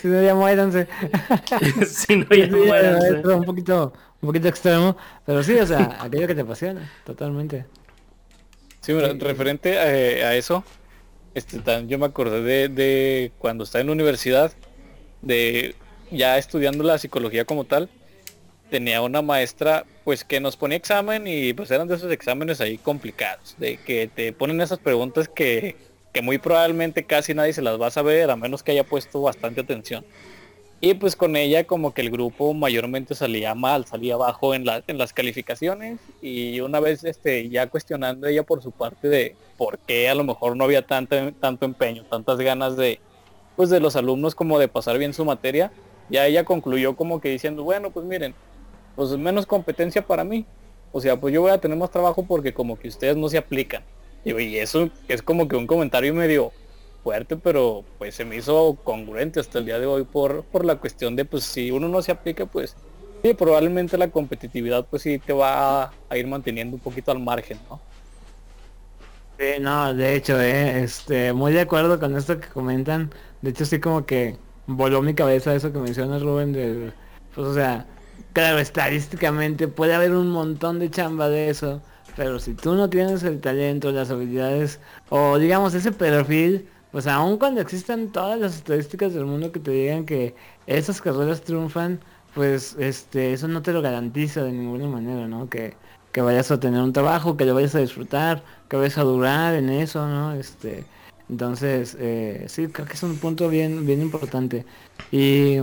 si 0.02 0.08
no, 0.08 0.22
ya 0.22 0.36
muéranse. 0.36 0.88
si 1.86 2.18
no, 2.18 2.30
ya 2.30 2.48
muéranse. 2.48 3.28
Un 3.28 3.44
poquito, 3.44 3.94
un 4.22 4.28
poquito 4.28 4.48
extremo, 4.48 4.96
pero 5.26 5.44
sí, 5.44 5.56
o 5.56 5.66
sea, 5.66 5.98
aquello 6.00 6.28
que 6.28 6.36
te 6.36 6.42
apasiona, 6.42 6.92
totalmente. 7.04 7.66
Sí, 8.82 8.94
referente 8.94 9.80
a, 9.80 10.36
eso, 10.36 10.64
este, 11.34 11.60
yo 11.88 11.98
me 11.98 12.06
acordé 12.06 12.44
de, 12.44 12.70
de 12.70 13.32
cuando 13.40 13.64
estaba 13.64 13.82
en 13.82 13.88
la 13.88 13.94
universidad, 13.94 14.54
de 15.24 15.76
ya 16.12 16.38
estudiando 16.38 16.84
la 16.84 17.00
psicología 17.00 17.46
como 17.46 17.64
tal, 17.64 17.90
tenía 18.76 19.02
una 19.02 19.22
maestra 19.22 19.86
pues 20.04 20.26
que 20.26 20.42
nos 20.42 20.58
ponía 20.58 20.76
examen 20.76 21.26
y 21.28 21.54
pues 21.54 21.72
eran 21.72 21.88
de 21.88 21.96
esos 21.96 22.12
exámenes 22.12 22.60
ahí 22.60 22.78
complicados, 22.78 23.56
de 23.58 23.78
que 23.78 24.10
te 24.14 24.34
ponen 24.34 24.60
esas 24.60 24.80
preguntas 24.80 25.30
que, 25.30 25.78
que 26.12 26.22
muy 26.22 26.40
probablemente 26.40 27.06
casi 27.06 27.34
nadie 27.34 27.54
se 27.54 27.62
las 27.62 27.80
va 27.80 27.88
a 27.88 27.92
saber 27.92 28.30
a 28.30 28.36
menos 28.36 28.64
que 28.64 28.74
haya 28.74 28.84
puesto 28.84 29.22
bastante 29.22 29.62
atención. 29.62 30.04
Y 30.82 30.96
pues 30.96 31.16
con 31.16 31.38
ella 31.38 31.64
como 31.64 31.94
que 31.94 32.02
el 32.02 32.12
grupo 32.12 32.54
mayormente 32.54 33.16
salía 33.16 33.56
mal, 33.56 33.86
salía 33.86 34.18
bajo 34.18 34.54
en, 34.54 34.66
la, 34.66 34.84
en 34.88 34.98
las 34.98 35.14
calificaciones 35.14 35.98
y 36.22 36.60
una 36.60 36.82
vez 36.82 37.06
este, 37.06 37.48
ya 37.48 37.68
cuestionando 37.68 38.28
ella 38.28 38.44
por 38.44 38.62
su 38.62 38.72
parte 38.72 39.08
de 39.08 39.38
por 39.58 39.80
qué 39.80 40.10
a 40.10 40.16
lo 40.16 40.26
mejor 40.26 40.58
no 40.58 40.66
había 40.66 40.86
tanto, 40.86 41.32
tanto 41.40 41.66
empeño, 41.66 42.04
tantas 42.04 42.40
ganas 42.40 42.76
de, 42.76 43.00
pues 43.56 43.70
de 43.70 43.80
los 43.80 43.96
alumnos 43.96 44.36
como 44.36 44.60
de 44.60 44.68
pasar 44.68 44.98
bien 44.98 45.14
su 45.14 45.24
materia, 45.24 45.72
ya 46.10 46.28
ella 46.28 46.44
concluyó 46.44 46.98
como 46.98 47.22
que 47.22 47.30
diciendo, 47.30 47.64
bueno, 47.64 47.90
pues 47.90 48.06
miren, 48.06 48.36
pues 48.96 49.12
menos 49.12 49.46
competencia 49.46 50.06
para 50.06 50.24
mí. 50.24 50.46
O 50.92 51.02
sea, 51.02 51.20
pues 51.20 51.34
yo 51.34 51.42
voy 51.42 51.52
a 51.52 51.60
tener 51.60 51.78
más 51.78 51.92
trabajo 51.92 52.24
porque 52.26 52.54
como 52.54 52.80
que 52.80 52.88
ustedes 52.88 53.18
no 53.18 53.28
se 53.28 53.38
aplican. 53.38 53.84
Y, 54.24 54.58
eso 54.58 54.90
es 55.08 55.22
como 55.22 55.48
que 55.48 55.56
un 55.56 55.68
comentario 55.68 56.14
medio 56.14 56.52
fuerte, 57.04 57.38
pero 57.38 57.84
pues 58.00 58.16
se 58.16 58.26
me 58.26 58.38
hizo 58.38 58.78
congruente 58.84 59.40
hasta 59.40 59.60
el 59.60 59.66
día 59.66 59.78
de 59.78 59.86
hoy 59.86 60.04
por, 60.04 60.44
por 60.46 60.66
la 60.66 60.78
cuestión 60.78 61.16
de 61.16 61.26
pues 61.26 61.44
si 61.44 61.70
uno 61.70 61.88
no 61.88 62.02
se 62.02 62.12
aplica, 62.12 62.48
pues 62.48 62.76
sí, 63.22 63.34
probablemente 63.36 63.98
la 63.98 64.10
competitividad 64.10 64.88
pues 64.90 65.04
sí 65.04 65.20
te 65.20 65.34
va 65.34 65.92
a, 66.10 66.18
ir 66.18 66.26
manteniendo 66.26 66.76
un 66.76 66.82
poquito 66.82 67.12
al 67.12 67.20
margen, 67.20 67.60
¿no? 67.70 67.80
Sí, 69.38 69.60
no, 69.60 69.94
de 69.94 70.16
hecho, 70.16 70.42
eh, 70.42 70.84
este, 70.84 71.34
muy 71.34 71.52
de 71.52 71.62
acuerdo 71.62 72.00
con 72.00 72.16
esto 72.16 72.40
que 72.40 72.48
comentan. 72.48 73.12
De 73.42 73.50
hecho, 73.50 73.66
sí 73.66 73.80
como 73.80 74.06
que 74.06 74.38
voló 74.66 75.02
mi 75.02 75.14
cabeza 75.14 75.54
eso 75.54 75.74
que 75.74 75.80
mencionas, 75.80 76.22
Rubén, 76.22 76.54
del, 76.54 76.94
pues 77.36 77.48
o 77.48 77.54
sea, 77.54 77.86
Claro, 78.36 78.60
estadísticamente 78.60 79.70
puede 79.70 79.96
haber 79.96 80.12
un 80.12 80.30
montón 80.30 80.78
de 80.78 80.90
chamba 80.90 81.30
de 81.30 81.50
eso, 81.50 81.82
pero 82.18 82.38
si 82.38 82.54
tú 82.54 82.76
no 82.76 82.90
tienes 82.90 83.24
el 83.24 83.40
talento, 83.40 83.94
las 83.94 84.12
habilidades 84.12 84.82
o 85.08 85.38
digamos 85.38 85.74
ese 85.74 85.94
perfil, 85.94 86.68
pues 86.92 87.08
aun 87.08 87.38
cuando 87.38 87.62
existan 87.62 88.12
todas 88.12 88.38
las 88.38 88.56
estadísticas 88.58 89.14
del 89.14 89.26
mundo 89.26 89.54
que 89.54 89.62
te 89.62 89.72
digan 89.72 90.06
que 90.06 90.36
esas 90.68 91.02
carreras 91.02 91.44
triunfan, 91.44 92.02
pues 92.34 92.76
este 92.78 93.32
eso 93.32 93.48
no 93.48 93.62
te 93.62 93.72
lo 93.72 93.82
garantiza 93.82 94.44
de 94.44 94.52
ninguna 94.52 94.88
manera, 94.88 95.30
¿no? 95.30 95.50
Que, 95.50 95.78
que 96.12 96.22
vayas 96.22 96.52
a 96.52 96.60
tener 96.60 96.82
un 96.82 96.92
trabajo, 96.92 97.38
que 97.38 97.46
lo 97.46 97.56
vayas 97.56 97.76
a 97.76 97.80
disfrutar, 97.80 98.44
que 98.68 98.76
vayas 98.76 98.98
a 98.98 99.04
durar 99.04 99.54
en 99.56 99.70
eso, 99.70 100.08
¿no? 100.10 100.34
Este, 100.34 100.90
entonces, 101.30 101.98
eh, 102.00 102.46
sí, 102.48 102.68
creo 102.68 102.88
que 102.88 102.94
es 102.94 103.04
un 103.04 103.18
punto 103.18 103.50
bien, 103.50 103.86
bien 103.86 104.02
importante. 104.02 104.66
Y, 105.12 105.58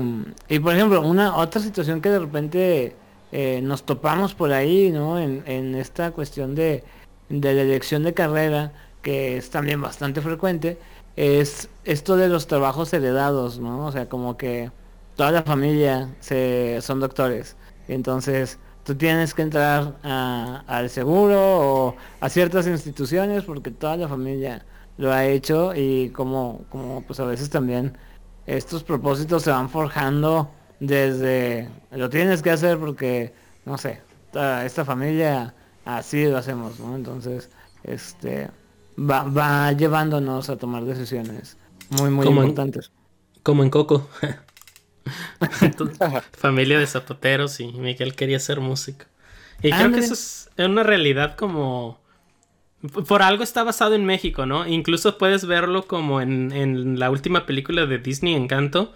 y 0.48 0.58
por 0.58 0.74
ejemplo, 0.74 1.00
una 1.02 1.36
otra 1.36 1.60
situación 1.60 2.00
que 2.00 2.10
de 2.10 2.18
repente 2.18 2.96
eh, 3.32 3.60
nos 3.62 3.84
topamos 3.84 4.34
por 4.34 4.52
ahí, 4.52 4.90
¿no? 4.90 5.18
En, 5.18 5.42
en 5.46 5.74
esta 5.74 6.10
cuestión 6.10 6.54
de, 6.54 6.84
de 7.28 7.54
la 7.54 7.62
elección 7.62 8.02
de 8.02 8.14
carrera, 8.14 8.72
que 9.02 9.36
es 9.36 9.50
también 9.50 9.80
bastante 9.80 10.20
frecuente, 10.20 10.78
es 11.16 11.68
esto 11.84 12.16
de 12.16 12.28
los 12.28 12.46
trabajos 12.46 12.92
heredados, 12.92 13.58
¿no? 13.58 13.86
O 13.86 13.92
sea, 13.92 14.08
como 14.08 14.36
que 14.36 14.70
toda 15.16 15.30
la 15.30 15.42
familia 15.42 16.08
se, 16.20 16.80
son 16.82 17.00
doctores. 17.00 17.56
Entonces, 17.88 18.58
tú 18.84 18.94
tienes 18.96 19.34
que 19.34 19.42
entrar 19.42 19.94
al 20.02 20.90
seguro 20.90 21.38
o 21.40 21.96
a 22.20 22.28
ciertas 22.28 22.66
instituciones 22.66 23.44
porque 23.44 23.70
toda 23.70 23.96
la 23.96 24.08
familia 24.08 24.64
lo 25.02 25.12
ha 25.12 25.26
hecho 25.26 25.74
y 25.74 26.10
como, 26.10 26.64
como 26.70 27.02
pues 27.02 27.18
a 27.18 27.24
veces 27.24 27.50
también 27.50 27.98
estos 28.46 28.84
propósitos 28.84 29.42
se 29.42 29.50
van 29.50 29.68
forjando 29.68 30.48
desde 30.78 31.68
lo 31.90 32.08
tienes 32.08 32.40
que 32.40 32.50
hacer 32.50 32.78
porque 32.78 33.34
no 33.64 33.78
sé 33.78 34.00
esta, 34.64 34.84
familia 34.84 35.56
así 35.84 36.26
lo 36.26 36.38
hacemos 36.38 36.78
no 36.78 36.94
entonces 36.94 37.50
este 37.82 38.48
va, 38.96 39.24
va 39.24 39.72
llevándonos 39.72 40.48
a 40.50 40.56
tomar 40.56 40.84
decisiones 40.84 41.56
muy 41.90 42.10
muy 42.10 42.28
importantes. 42.28 42.92
como 43.42 43.64
en 43.64 43.70
Coco. 43.70 44.08
Familia 46.38 46.78
de 46.78 46.86
zapateros 46.86 47.58
y 47.58 47.72
Miguel 47.72 48.14
quería 48.14 48.38
ser 48.38 48.60
músico. 48.60 49.06
Y 49.60 49.72
creo 49.72 49.90
que 49.90 49.98
eso 49.98 50.14
es 50.14 50.48
una 50.58 50.84
realidad 50.84 51.34
como... 51.36 52.01
Por 53.06 53.22
algo 53.22 53.44
está 53.44 53.62
basado 53.62 53.94
en 53.94 54.04
México, 54.04 54.44
¿no? 54.44 54.66
Incluso 54.66 55.16
puedes 55.16 55.46
verlo 55.46 55.86
como 55.86 56.20
en, 56.20 56.50
en 56.52 56.98
la 56.98 57.10
última 57.10 57.46
película 57.46 57.86
de 57.86 57.98
Disney, 57.98 58.34
Encanto. 58.34 58.92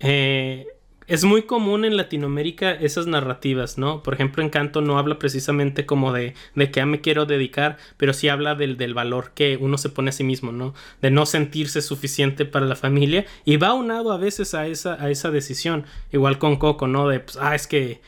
Eh, 0.00 0.66
es 1.10 1.24
muy 1.24 1.42
común 1.42 1.84
en 1.84 1.96
Latinoamérica 1.96 2.70
esas 2.70 3.08
narrativas, 3.08 3.78
¿no? 3.78 4.00
Por 4.02 4.14
ejemplo, 4.14 4.44
Encanto 4.44 4.80
no 4.80 4.96
habla 4.96 5.18
precisamente 5.18 5.84
como 5.84 6.12
de, 6.12 6.34
de 6.54 6.70
que 6.70 6.84
me 6.86 7.00
quiero 7.00 7.26
dedicar, 7.26 7.78
pero 7.96 8.12
sí 8.12 8.28
habla 8.28 8.54
del, 8.54 8.76
del, 8.76 8.94
valor 8.94 9.32
que 9.34 9.56
uno 9.56 9.76
se 9.76 9.88
pone 9.88 10.10
a 10.10 10.12
sí 10.12 10.22
mismo, 10.22 10.52
¿no? 10.52 10.72
De 11.02 11.10
no 11.10 11.26
sentirse 11.26 11.82
suficiente 11.82 12.44
para 12.44 12.66
la 12.66 12.76
familia 12.76 13.26
y 13.44 13.56
va 13.56 13.74
unado 13.74 14.12
a 14.12 14.18
veces 14.18 14.54
a 14.54 14.68
esa, 14.68 15.02
a 15.02 15.10
esa 15.10 15.32
decisión, 15.32 15.84
igual 16.12 16.38
con 16.38 16.56
Coco, 16.56 16.86
¿no? 16.86 17.08
De, 17.08 17.18
pues, 17.18 17.36
ah, 17.40 17.56
es 17.56 17.66
que 17.66 18.00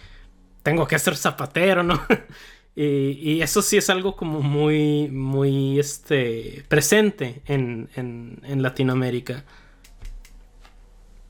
tengo 0.63 0.87
que 0.87 0.99
ser 1.01 1.17
zapatero, 1.17 1.83
¿no? 1.83 2.01
y, 2.75 2.85
y, 2.85 3.43
eso 3.43 3.63
sí 3.63 3.77
es 3.77 3.91
algo 3.91 4.17
como 4.17 4.41
muy, 4.41 5.09
muy, 5.09 5.79
este, 5.79 6.65
presente 6.69 7.43
en, 7.47 7.89
en, 7.97 8.41
en 8.45 8.63
Latinoamérica. 8.63 9.45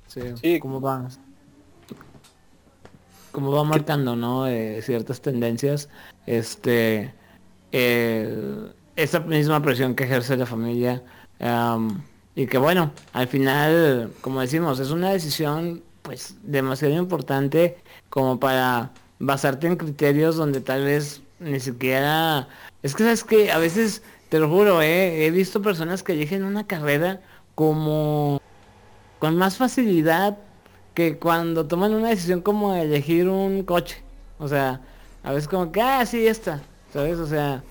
Sí, 0.06 0.20
sí. 0.40 0.60
¿cómo 0.60 0.80
vas? 0.80 1.18
como 3.32 3.50
va 3.50 3.64
marcando, 3.64 4.14
¿no? 4.14 4.46
Eh, 4.46 4.80
ciertas 4.82 5.20
tendencias, 5.20 5.88
este, 6.26 7.12
eh, 7.72 8.70
esa 8.94 9.20
misma 9.20 9.60
presión 9.62 9.94
que 9.94 10.04
ejerce 10.04 10.36
la 10.36 10.46
familia 10.46 11.02
y 12.36 12.46
que 12.46 12.58
bueno, 12.58 12.92
al 13.12 13.26
final, 13.26 14.12
como 14.20 14.40
decimos, 14.40 14.78
es 14.78 14.90
una 14.90 15.10
decisión 15.10 15.82
pues 16.02 16.36
demasiado 16.42 16.94
importante 16.94 17.78
como 18.10 18.38
para 18.38 18.92
basarte 19.18 19.66
en 19.66 19.76
criterios 19.76 20.36
donde 20.36 20.60
tal 20.60 20.84
vez 20.84 21.22
ni 21.42 21.60
siquiera, 21.60 22.48
es 22.82 22.94
que 22.94 23.04
sabes 23.04 23.24
que 23.24 23.52
a 23.52 23.58
veces, 23.58 24.02
te 24.28 24.38
lo 24.38 24.48
juro, 24.48 24.82
eh, 24.82 25.26
he 25.26 25.30
visto 25.30 25.62
personas 25.62 26.02
que 26.02 26.12
eligen 26.12 26.44
una 26.44 26.66
carrera 26.66 27.20
como 27.54 28.40
con 29.18 29.36
más 29.36 29.56
facilidad 29.56 30.38
que 30.94 31.18
cuando 31.18 31.66
toman 31.66 31.94
una 31.94 32.08
decisión 32.08 32.40
como 32.40 32.74
elegir 32.74 33.28
un 33.28 33.62
coche. 33.62 34.02
O 34.38 34.48
sea, 34.48 34.80
a 35.22 35.32
veces 35.32 35.48
como 35.48 35.70
que, 35.72 35.80
ah, 35.80 36.04
sí, 36.06 36.26
está. 36.26 36.60
¿Sabes? 36.92 37.18
O 37.18 37.26
sea, 37.26 37.62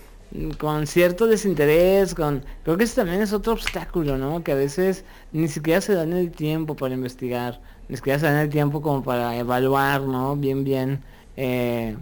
con 0.57 0.87
cierto 0.87 1.27
desinterés, 1.27 2.15
con... 2.15 2.43
Creo 2.63 2.77
que 2.77 2.85
eso 2.85 2.95
también 2.95 3.21
es 3.21 3.33
otro 3.33 3.53
obstáculo, 3.53 4.17
¿no? 4.17 4.43
Que 4.43 4.53
a 4.53 4.55
veces 4.55 5.03
ni 5.31 5.47
siquiera 5.47 5.81
se 5.81 5.93
dan 5.93 6.13
el 6.13 6.31
tiempo 6.31 6.75
para 6.75 6.93
investigar, 6.93 7.59
ni 7.89 7.97
siquiera 7.97 8.19
se 8.19 8.25
dan 8.25 8.37
el 8.37 8.49
tiempo 8.49 8.81
como 8.81 9.03
para 9.03 9.35
evaluar, 9.35 10.01
¿no? 10.01 10.35
Bien, 10.35 10.63
bien, 10.63 11.03
eh, 11.37 11.97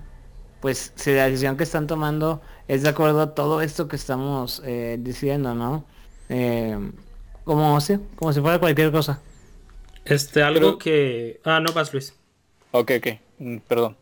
pues 0.62 0.94
si 0.96 1.12
la 1.14 1.26
decisión 1.26 1.58
que 1.58 1.64
están 1.64 1.88
tomando 1.88 2.42
es 2.68 2.84
de 2.84 2.90
acuerdo 2.90 3.22
a 3.22 3.34
todo 3.34 3.62
esto 3.62 3.88
que 3.88 3.96
estamos 3.96 4.62
eh, 4.66 4.98
diciendo, 5.00 5.56
¿no? 5.56 5.86
Eh, 6.30 6.78
como, 7.44 7.80
sí, 7.82 7.98
como 8.16 8.34
si 8.34 8.42
fuera 8.42 8.60
cualquier 8.60 8.92
cosa. 8.92 9.22
Este, 10.06 10.44
algo 10.44 10.78
que... 10.78 11.40
Ah, 11.44 11.60
no 11.60 11.72
vas, 11.74 11.94
Luis. 11.94 12.14
Ok, 12.72 12.92
ok, 12.98 13.08
mm, 13.40 13.58
perdón. 13.68 13.98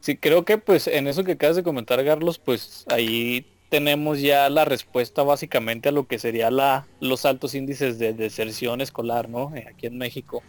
Sí, 0.00 0.16
creo 0.16 0.44
que 0.44 0.58
pues 0.58 0.86
en 0.86 1.06
eso 1.06 1.24
que 1.24 1.32
acabas 1.32 1.56
de 1.56 1.62
comentar, 1.62 2.04
Carlos, 2.04 2.38
pues 2.38 2.84
ahí 2.88 3.46
tenemos 3.68 4.20
ya 4.20 4.50
la 4.50 4.64
respuesta 4.64 5.22
básicamente 5.22 5.88
a 5.88 5.92
lo 5.92 6.06
que 6.06 6.18
sería 6.18 6.50
la, 6.50 6.86
los 7.00 7.24
altos 7.24 7.54
índices 7.54 7.98
de 7.98 8.12
deserción 8.12 8.80
escolar, 8.80 9.28
¿no? 9.28 9.54
Eh, 9.54 9.66
aquí 9.70 9.86
en 9.86 9.96
México. 9.96 10.42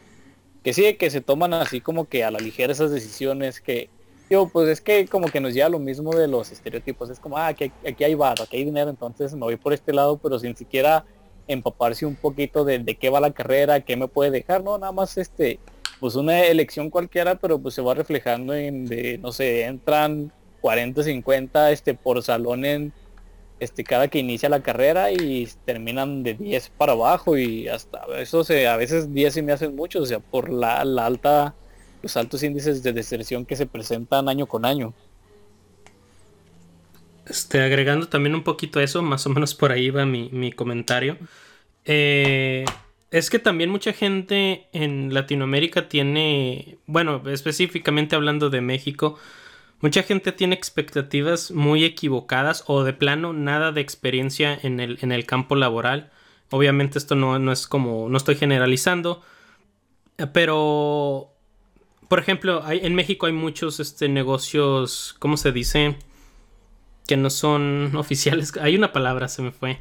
Que 0.63 0.73
sí, 0.73 0.95
que 0.95 1.09
se 1.09 1.21
toman 1.21 1.53
así 1.53 1.81
como 1.81 2.07
que 2.07 2.23
a 2.23 2.31
la 2.31 2.39
ligera 2.39 2.73
esas 2.73 2.91
decisiones 2.91 3.61
que, 3.61 3.89
yo, 4.31 4.47
pues 4.47 4.69
es 4.69 4.81
que 4.81 5.05
como 5.07 5.27
que 5.27 5.41
nos 5.41 5.53
lleva 5.53 5.67
lo 5.67 5.77
mismo 5.77 6.15
de 6.15 6.27
los 6.27 6.51
estereotipos. 6.51 7.09
Es 7.09 7.19
como, 7.19 7.37
ah, 7.37 7.47
aquí, 7.47 7.71
aquí 7.85 8.03
hay 8.03 8.15
barro, 8.15 8.45
aquí 8.45 8.57
hay 8.57 8.63
dinero, 8.63 8.89
entonces 8.89 9.33
me 9.33 9.41
voy 9.41 9.57
por 9.57 9.73
este 9.73 9.91
lado, 9.91 10.17
pero 10.17 10.39
sin 10.39 10.55
siquiera 10.55 11.05
empaparse 11.47 12.05
un 12.05 12.15
poquito 12.15 12.63
de, 12.63 12.79
de, 12.79 12.95
qué 12.95 13.09
va 13.09 13.19
la 13.19 13.31
carrera, 13.31 13.81
qué 13.81 13.97
me 13.97 14.07
puede 14.07 14.31
dejar, 14.31 14.63
no, 14.63 14.77
nada 14.77 14.93
más 14.93 15.17
este, 15.17 15.59
pues 15.99 16.15
una 16.15 16.45
elección 16.45 16.89
cualquiera, 16.89 17.35
pero 17.35 17.59
pues 17.59 17.73
se 17.73 17.81
va 17.81 17.93
reflejando 17.93 18.53
en 18.53 18.85
de, 18.85 19.17
no 19.17 19.33
sé, 19.33 19.65
entran 19.65 20.31
40, 20.61 21.03
50 21.03 21.71
este 21.71 21.93
por 21.93 22.21
salón 22.23 22.63
en 22.63 22.93
este 23.59 23.83
cada 23.83 24.07
que 24.07 24.19
inicia 24.19 24.49
la 24.49 24.63
carrera 24.63 25.11
y 25.11 25.47
terminan 25.65 26.23
de 26.23 26.35
10 26.35 26.69
para 26.77 26.93
abajo 26.93 27.37
y 27.37 27.67
hasta 27.67 28.01
eso 28.17 28.43
se, 28.43 28.67
a 28.67 28.77
veces 28.77 29.13
10 29.13 29.33
se 29.33 29.41
me 29.41 29.51
hacen 29.51 29.75
mucho, 29.75 30.01
o 30.01 30.05
sea, 30.05 30.19
por 30.19 30.49
la, 30.49 30.83
la 30.85 31.05
alta, 31.05 31.53
los 32.01 32.17
altos 32.17 32.43
índices 32.43 32.83
de 32.83 32.93
deserción 32.93 33.45
que 33.45 33.55
se 33.55 33.65
presentan 33.65 34.29
año 34.29 34.45
con 34.45 34.65
año. 34.65 34.93
Este, 37.25 37.61
agregando 37.61 38.07
también 38.07 38.35
un 38.35 38.43
poquito 38.43 38.79
a 38.79 38.83
eso, 38.83 39.01
más 39.01 39.25
o 39.25 39.29
menos 39.29 39.55
por 39.55 39.71
ahí 39.71 39.89
va 39.89 40.05
mi, 40.05 40.29
mi 40.31 40.51
comentario. 40.51 41.17
Eh, 41.85 42.65
es 43.11 43.29
que 43.29 43.39
también 43.39 43.69
mucha 43.69 43.93
gente 43.93 44.67
en 44.73 45.13
Latinoamérica 45.13 45.89
tiene, 45.89 46.77
bueno, 46.87 47.21
específicamente 47.29 48.15
hablando 48.15 48.49
de 48.49 48.61
México, 48.61 49.17
mucha 49.81 50.03
gente 50.03 50.31
tiene 50.31 50.55
expectativas 50.55 51.51
muy 51.51 51.83
equivocadas 51.83 52.63
o 52.67 52.83
de 52.83 52.93
plano 52.93 53.33
nada 53.33 53.71
de 53.71 53.81
experiencia 53.81 54.57
en 54.61 54.79
el, 54.79 54.97
en 55.01 55.11
el 55.11 55.25
campo 55.25 55.55
laboral. 55.55 56.11
Obviamente 56.49 56.97
esto 56.97 57.15
no, 57.15 57.39
no 57.39 57.51
es 57.51 57.67
como, 57.67 58.09
no 58.09 58.17
estoy 58.17 58.35
generalizando, 58.35 59.21
pero, 60.33 61.30
por 62.11 62.19
ejemplo, 62.19 62.61
hay, 62.65 62.81
en 62.83 62.93
México 62.93 63.25
hay 63.25 63.31
muchos 63.31 63.79
este, 63.79 64.09
negocios, 64.09 65.15
¿cómo 65.17 65.37
se 65.37 65.53
dice? 65.53 65.95
que 67.07 67.15
no 67.15 67.29
son 67.29 67.95
oficiales. 67.95 68.51
Hay 68.57 68.75
una 68.75 68.91
palabra, 68.91 69.29
se 69.29 69.41
me 69.41 69.51
fue. 69.51 69.79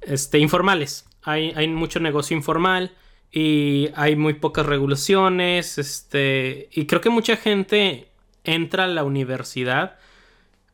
Este, 0.00 0.40
informales. 0.40 1.06
Hay, 1.22 1.52
hay 1.54 1.68
mucho 1.68 2.00
negocio 2.00 2.36
informal 2.36 2.90
y 3.30 3.90
hay 3.94 4.16
muy 4.16 4.34
pocas 4.34 4.66
regulaciones. 4.66 5.78
Este, 5.78 6.70
y 6.72 6.86
creo 6.86 7.00
que 7.00 7.10
mucha 7.10 7.36
gente 7.36 8.08
entra 8.42 8.84
a 8.84 8.88
la 8.88 9.04
universidad 9.04 9.96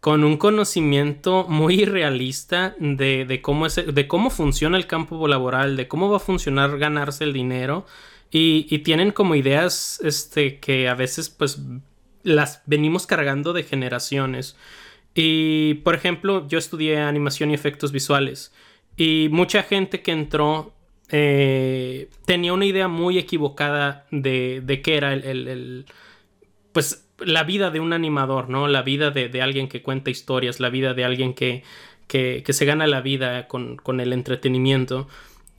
con 0.01 0.25
un 0.25 0.39
conocimiento 0.39 1.45
muy 1.47 1.83
irrealista 1.83 2.75
de, 2.79 3.27
de, 3.27 3.43
cómo 3.43 3.67
es, 3.67 3.75
de 3.77 4.09
cómo 4.09 4.31
funciona 4.31 4.79
el 4.79 4.87
campo 4.87 5.29
laboral, 5.29 5.77
de 5.77 5.89
cómo 5.89 6.09
va 6.09 6.17
a 6.17 6.21
funcionar 6.21 6.79
ganarse 6.79 7.25
el 7.25 7.35
dinero. 7.35 7.85
Y, 8.31 8.67
y, 8.71 8.79
tienen 8.81 9.11
como 9.11 9.35
ideas 9.35 10.01
este, 10.05 10.61
que 10.61 10.89
a 10.89 10.95
veces 10.95 11.29
pues 11.31 11.61
las 12.23 12.63
venimos 12.67 13.07
cargando 13.07 13.53
de 13.53 13.65
generaciones. 13.65 14.57
Y, 15.15 15.75
por 15.83 15.95
ejemplo, 15.95 16.47
yo 16.49 16.59
estudié 16.59 16.99
animación 16.99 17.51
y 17.51 17.55
efectos 17.55 17.93
visuales. 17.93 18.53
Y 18.97 19.29
mucha 19.31 19.63
gente 19.63 20.03
que 20.03 20.13
entró 20.13 20.73
eh, 21.11 22.09
tenía 22.25 22.53
una 22.53 22.67
idea 22.67 22.89
muy 22.89 23.19
equivocada 23.19 24.07
de, 24.11 24.63
de 24.65 24.83
qué 24.83 24.97
era 24.97 25.13
el, 25.13 25.87
Pues 26.73 27.09
la 27.19 27.43
vida 27.45 27.71
de 27.71 27.81
un 27.81 27.93
animador, 27.93 28.49
¿no? 28.49 28.69
La 28.69 28.83
vida 28.83 29.11
de, 29.11 29.43
alguien 29.43 29.69
que 29.69 29.83
cuenta 29.83 30.11
historias, 30.11 30.61
la 30.61 30.71
vida 30.71 30.95
de 30.95 31.05
alguien 31.05 31.35
que, 31.35 31.65
que, 32.07 32.45
se 32.53 32.65
gana 32.65 32.87
la 32.87 33.01
vida 33.01 33.49
con, 33.49 33.77
con 33.77 34.01
el 34.01 34.13
entretenimiento. 34.13 35.09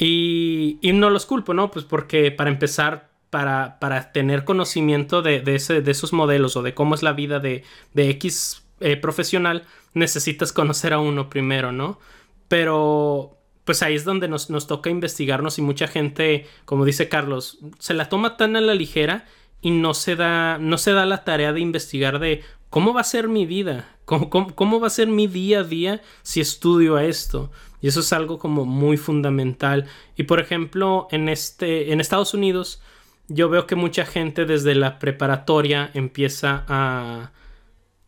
Y, 0.03 0.79
no 0.95 1.11
los 1.11 1.27
culpo, 1.27 1.53
¿no? 1.53 1.69
Pues 1.69 1.85
porque 1.85 2.31
para 2.31 2.49
empezar, 2.49 3.11
para, 3.29 3.77
para 3.79 4.11
tener 4.11 4.45
conocimiento 4.45 5.21
de, 5.21 5.41
de, 5.41 5.53
esos 5.55 6.11
modelos 6.11 6.55
o 6.55 6.63
de 6.63 6.73
cómo 6.73 6.95
es 6.95 7.03
la 7.03 7.13
vida 7.13 7.39
de, 7.39 7.63
de 7.93 8.09
X 8.09 8.63
eh, 8.79 8.97
profesional, 8.97 9.63
necesitas 9.93 10.53
conocer 10.53 10.93
a 10.93 10.99
uno 10.99 11.29
primero, 11.29 11.71
¿no? 11.71 11.99
Pero 12.47 13.37
pues 13.63 13.83
ahí 13.83 13.93
es 13.93 14.03
donde 14.03 14.27
nos, 14.27 14.49
nos, 14.49 14.65
toca 14.65 14.89
investigarnos 14.89 15.59
y 15.59 15.61
mucha 15.61 15.87
gente, 15.87 16.47
como 16.65 16.83
dice 16.83 17.07
Carlos, 17.07 17.59
se 17.77 17.93
la 17.93 18.09
toma 18.09 18.37
tan 18.37 18.55
a 18.55 18.61
la 18.61 18.73
ligera 18.73 19.27
y 19.61 19.69
no 19.69 19.93
se 19.93 20.15
da, 20.15 20.57
no 20.57 20.79
se 20.79 20.93
da 20.93 21.05
la 21.05 21.23
tarea 21.23 21.53
de 21.53 21.59
investigar 21.59 22.17
de 22.17 22.43
cómo 22.71 22.93
va 22.93 23.01
a 23.01 23.03
ser 23.03 23.27
mi 23.27 23.45
vida, 23.45 23.88
cómo, 24.05 24.29
cómo, 24.29 24.79
va 24.79 24.88
a 24.88 24.89
ser 24.89 25.07
mi 25.07 25.27
día 25.27 25.60
a 25.60 25.63
día 25.63 26.01
si 26.23 26.41
estudio 26.41 26.95
a 26.95 27.03
esto. 27.03 27.51
Y 27.81 27.88
eso 27.88 27.99
es 27.99 28.12
algo 28.13 28.39
como 28.39 28.65
muy 28.65 28.97
fundamental. 28.97 29.86
Y 30.15 30.23
por 30.23 30.39
ejemplo, 30.39 31.07
en, 31.12 31.29
este, 31.29 31.91
en 31.91 32.01
Estados 32.01 32.34
Unidos, 32.34 32.81
yo 33.27 33.49
veo 33.49 33.67
que 33.67 33.75
mucha 33.75 34.05
gente 34.05 34.45
desde 34.45 34.73
la 34.73 34.97
preparatoria 34.99 35.91
empieza 35.93 36.65
a, 36.67 37.31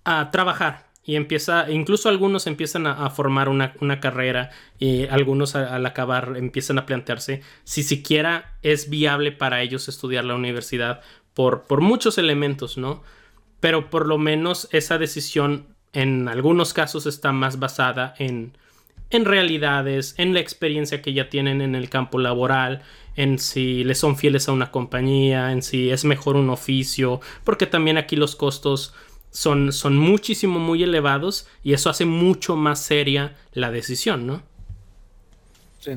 a 0.05 0.31
trabajar 0.31 0.87
y 1.05 1.17
empieza, 1.17 1.69
incluso 1.69 2.07
algunos 2.07 2.47
empiezan 2.47 2.87
a, 2.87 3.09
formar 3.09 3.49
una, 3.49 3.99
carrera 3.99 4.51
y 4.79 5.07
algunos 5.07 5.55
al 5.55 5.85
acabar 5.85 6.35
empiezan 6.37 6.79
a 6.79 6.85
plantearse 6.85 7.41
si 7.65 7.83
siquiera 7.83 8.57
es 8.61 8.89
viable 8.89 9.33
para 9.33 9.61
ellos 9.61 9.89
estudiar 9.89 10.23
la 10.23 10.35
universidad 10.35 11.01
por, 11.33 11.63
por 11.63 11.81
muchos 11.81 12.17
elementos, 12.17 12.77
¿no? 12.77 13.03
Pero 13.63 13.89
por 13.89 14.07
lo 14.07 14.17
menos 14.17 14.67
esa 14.73 14.97
decisión 14.97 15.67
en 15.93 16.27
algunos 16.27 16.73
casos 16.73 17.05
está 17.05 17.31
más 17.31 17.59
basada 17.59 18.13
en, 18.19 18.57
en 19.09 19.23
realidades, 19.23 20.15
en 20.17 20.33
la 20.33 20.41
experiencia 20.41 21.01
que 21.01 21.13
ya 21.13 21.29
tienen 21.29 21.61
en 21.61 21.73
el 21.73 21.89
campo 21.89 22.19
laboral 22.19 22.81
en 23.15 23.39
si 23.39 23.85
le 23.85 23.95
son 23.95 24.17
fieles 24.17 24.49
a 24.49 24.51
una 24.51 24.69
compañía, 24.69 25.53
en 25.53 25.61
si 25.61 25.91
es 25.91 26.03
mejor 26.03 26.35
un 26.35 26.49
oficio, 26.49 27.21
porque 27.45 27.65
también 27.65 27.97
aquí 27.97 28.17
los 28.17 28.35
costos 28.35 28.93
son, 29.31 29.71
son 29.71 29.97
muchísimo, 29.97 30.59
muy 30.59 30.83
elevados 30.83 31.47
y 31.63 31.71
eso 31.71 31.89
hace 31.89 32.03
mucho 32.03 32.57
más 32.57 32.81
seria 32.81 33.37
la 33.53 33.71
decisión, 33.71 34.27
¿no? 34.27 34.41
Sí. 35.79 35.93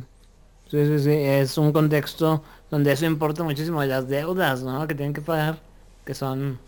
Sí, 0.70 0.87
sí, 0.87 0.98
sí. 1.00 1.11
Es 1.11 1.59
un 1.59 1.72
contexto 1.72 2.44
donde 2.70 2.92
eso 2.92 3.07
importa 3.07 3.42
muchísimo. 3.42 3.83
Las 3.83 4.07
deudas, 4.07 4.62
¿no? 4.62 4.87
Que 4.87 4.94
tienen 4.94 5.14
que 5.14 5.20
pagar, 5.20 5.59
que 6.05 6.14
son 6.14 6.61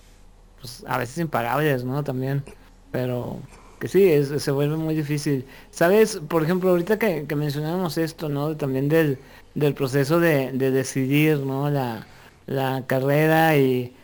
pues, 0.60 0.84
a 0.86 0.98
veces 0.98 1.18
impagables, 1.18 1.84
¿no? 1.84 2.04
También. 2.04 2.42
Pero 2.90 3.38
que 3.80 3.88
sí, 3.88 4.24
se 4.38 4.50
vuelve 4.50 4.76
muy 4.76 4.94
difícil. 4.94 5.44
¿Sabes? 5.70 6.20
Por 6.28 6.42
ejemplo, 6.42 6.70
ahorita 6.70 6.98
que, 6.98 7.26
mencionábamos 7.36 7.98
esto, 7.98 8.28
¿no? 8.28 8.56
También 8.56 8.88
del, 8.88 9.18
del 9.54 9.74
proceso 9.74 10.20
de, 10.20 10.52
de 10.52 10.70
decidir, 10.70 11.38
¿no? 11.40 11.70
La, 11.70 12.06
la 12.46 12.84
carrera 12.86 13.56
y 13.56 13.94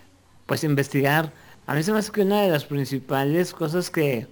pues 0.47 0.65
investigar 0.65 1.33
a 1.67 1.75
mí 1.75 1.83
se 1.83 1.93
me 1.93 1.99
hace 1.99 2.13
que 2.13 2.23
una 2.23 2.43
de 2.43 2.51
las 2.51 2.65
principales 2.65 3.55
cosas 3.55 3.91
que, 3.91 4.27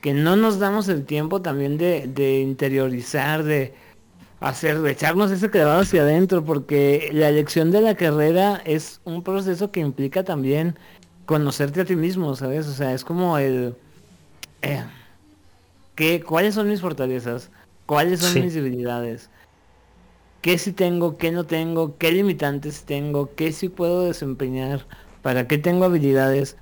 que 0.00 0.12
no 0.12 0.34
nos 0.36 0.58
damos 0.58 0.88
el 0.88 1.04
tiempo 1.04 1.40
también 1.40 1.78
de, 1.78 2.08
de 2.08 2.40
interiorizar, 2.40 3.44
de 3.44 3.72
hacer, 4.40 4.80
de 4.80 4.90
echarnos 4.90 5.30
ese 5.30 5.48
clavado 5.48 5.82
hacia 5.82 6.02
adentro, 6.02 6.44
porque 6.44 7.10
la 7.12 7.28
elección 7.28 7.70
de 7.70 7.82
la 7.82 7.94
carrera 7.94 8.60
es 8.64 9.00
un 9.04 9.22
proceso 9.22 9.70
que 9.70 9.78
implica 9.78 10.24
también 10.24 10.76
conocerte 11.32 11.80
a 11.80 11.84
ti 11.84 11.96
mismo, 11.96 12.36
¿sabes? 12.36 12.66
O 12.66 12.72
sea, 12.72 12.92
es 12.92 13.04
como 13.04 13.38
el... 13.38 13.74
Eh, 14.60 14.84
¿qué, 15.94 16.22
¿Cuáles 16.22 16.54
son 16.54 16.68
mis 16.68 16.80
fortalezas? 16.80 17.50
¿Cuáles 17.86 18.20
son 18.20 18.42
mis 18.42 18.54
debilidades? 18.54 19.30
¿Qué 20.42 20.58
sí 20.58 20.72
tengo? 20.72 21.16
¿Qué 21.16 21.30
no 21.32 21.44
tengo? 21.44 21.96
¿Qué 21.96 22.12
limitantes 22.12 22.82
tengo? 22.84 23.34
¿Qué 23.34 23.52
sí 23.52 23.68
puedo 23.68 24.04
desempeñar? 24.04 24.86
¿Para 25.22 25.48
qué 25.48 25.56
tengo 25.56 25.84
habilidades? 25.84 26.56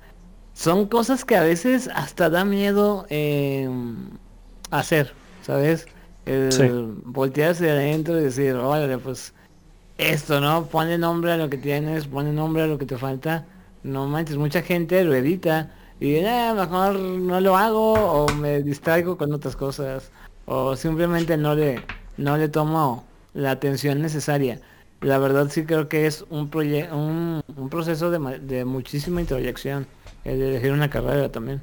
son 0.53 0.87
cosas 0.87 1.25
que 1.25 1.35
a 1.35 1.43
veces 1.43 1.89
hasta 1.93 2.29
da 2.29 2.45
miedo 2.45 3.05
eh, 3.09 3.69
hacer, 4.69 5.13
¿sabes? 5.41 5.87
El 6.25 7.01
voltearse 7.03 7.69
adentro 7.69 8.19
y 8.19 8.23
decir, 8.23 8.53
órale, 8.53 8.97
pues 8.99 9.33
esto, 9.97 10.39
¿no? 10.39 10.65
Pone 10.65 10.97
nombre 10.97 11.31
a 11.31 11.37
lo 11.37 11.49
que 11.49 11.57
tienes, 11.57 12.05
pone 12.07 12.31
nombre 12.31 12.63
a 12.63 12.67
lo 12.67 12.77
que 12.77 12.85
te 12.85 12.97
falta. 12.97 13.45
No 13.83 14.07
manches, 14.07 14.37
mucha 14.37 14.61
gente 14.61 15.03
lo 15.03 15.13
evita 15.13 15.71
y 15.99 16.15
eh, 16.15 16.53
mejor 16.55 16.99
no 16.99 17.39
lo 17.41 17.57
hago 17.57 17.93
o 17.93 18.33
me 18.33 18.61
distraigo 18.61 19.17
con 19.17 19.33
otras 19.33 19.55
cosas 19.55 20.11
o 20.45 20.75
simplemente 20.75 21.37
no 21.37 21.55
le, 21.55 21.83
no 22.17 22.37
le 22.37 22.49
tomo 22.49 23.05
la 23.33 23.51
atención 23.51 24.01
necesaria. 24.01 24.59
La 25.01 25.17
verdad 25.17 25.49
sí 25.49 25.65
creo 25.65 25.89
que 25.89 26.05
es 26.05 26.25
un, 26.29 26.51
un, 26.53 27.43
un 27.55 27.69
proceso 27.69 28.11
de, 28.11 28.39
de 28.39 28.65
muchísima 28.65 29.21
introyección 29.21 29.87
el 30.23 30.41
elegir 30.41 30.71
una 30.71 30.89
carrera 30.89 31.31
también. 31.31 31.61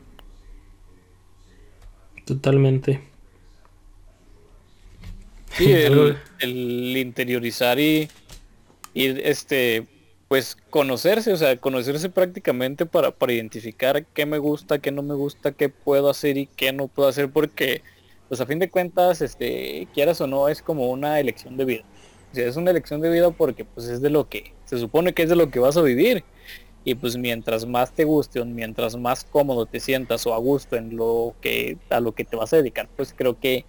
Totalmente. 2.24 3.00
Sí, 5.52 5.72
el, 6.40 6.96
interiorizar 6.96 7.78
y 7.78 8.08
ir, 8.94 9.20
este, 9.24 9.86
pues 10.28 10.56
conocerse, 10.70 11.32
o 11.32 11.36
sea, 11.36 11.56
conocerse 11.56 12.10
prácticamente 12.10 12.84
para, 12.86 13.10
para 13.10 13.32
identificar 13.32 14.04
qué 14.04 14.26
me 14.26 14.38
gusta, 14.38 14.78
qué 14.78 14.92
no 14.92 15.02
me 15.02 15.14
gusta, 15.14 15.52
qué 15.52 15.70
puedo 15.70 16.10
hacer 16.10 16.36
y 16.36 16.46
qué 16.46 16.72
no 16.72 16.88
puedo 16.88 17.08
hacer, 17.08 17.30
porque, 17.30 17.82
pues 18.28 18.40
a 18.40 18.46
fin 18.46 18.58
de 18.58 18.70
cuentas, 18.70 19.22
este, 19.22 19.88
quieras 19.94 20.20
o 20.20 20.26
no, 20.26 20.48
es 20.48 20.60
como 20.62 20.90
una 20.90 21.18
elección 21.18 21.56
de 21.56 21.64
vida. 21.64 21.84
O 22.30 22.34
sea, 22.34 22.46
es 22.46 22.56
una 22.56 22.70
elección 22.70 23.00
de 23.00 23.10
vida 23.10 23.30
porque 23.30 23.64
pues 23.64 23.88
es 23.88 24.02
de 24.02 24.10
lo 24.10 24.28
que, 24.28 24.52
se 24.66 24.78
supone 24.78 25.14
que 25.14 25.22
es 25.22 25.30
de 25.30 25.36
lo 25.36 25.50
que 25.50 25.60
vas 25.60 25.78
a 25.78 25.82
vivir 25.82 26.24
y 26.84 26.94
pues 26.94 27.16
mientras 27.16 27.66
más 27.66 27.92
te 27.92 28.04
guste 28.04 28.40
o 28.40 28.44
mientras 28.44 28.96
más 28.96 29.24
cómodo 29.24 29.66
te 29.66 29.80
sientas 29.80 30.26
o 30.26 30.34
a 30.34 30.38
gusto 30.38 30.76
en 30.76 30.96
lo 30.96 31.34
que 31.40 31.78
a 31.90 32.00
lo 32.00 32.12
que 32.12 32.24
te 32.24 32.36
vas 32.36 32.52
a 32.52 32.56
dedicar 32.56 32.88
pues 32.96 33.14
creo 33.16 33.38
que 33.38 33.64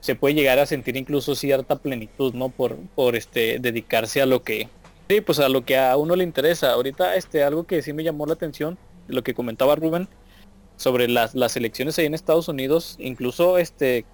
se 0.00 0.16
puede 0.16 0.34
llegar 0.34 0.58
a 0.58 0.66
sentir 0.66 0.96
incluso 0.96 1.34
cierta 1.34 1.76
plenitud 1.76 2.34
no 2.34 2.48
por 2.48 2.76
por 2.94 3.16
este 3.16 3.58
dedicarse 3.58 4.20
a 4.20 4.26
lo 4.26 4.42
que 4.42 4.68
sí 5.08 5.20
pues 5.20 5.38
a 5.38 5.48
lo 5.48 5.64
que 5.64 5.78
a 5.78 5.96
uno 5.96 6.16
le 6.16 6.24
interesa 6.24 6.72
ahorita 6.72 7.16
este 7.16 7.42
algo 7.42 7.66
que 7.66 7.82
sí 7.82 7.92
me 7.92 8.04
llamó 8.04 8.26
la 8.26 8.34
atención 8.34 8.78
lo 9.08 9.22
que 9.22 9.34
comentaba 9.34 9.76
Rubén 9.76 10.08
sobre 10.76 11.08
las, 11.08 11.34
las 11.34 11.56
elecciones 11.56 11.98
ahí 11.98 12.06
en 12.06 12.14
Estados 12.14 12.48
Unidos 12.48 12.96
incluso 12.98 13.58
este 13.58 14.04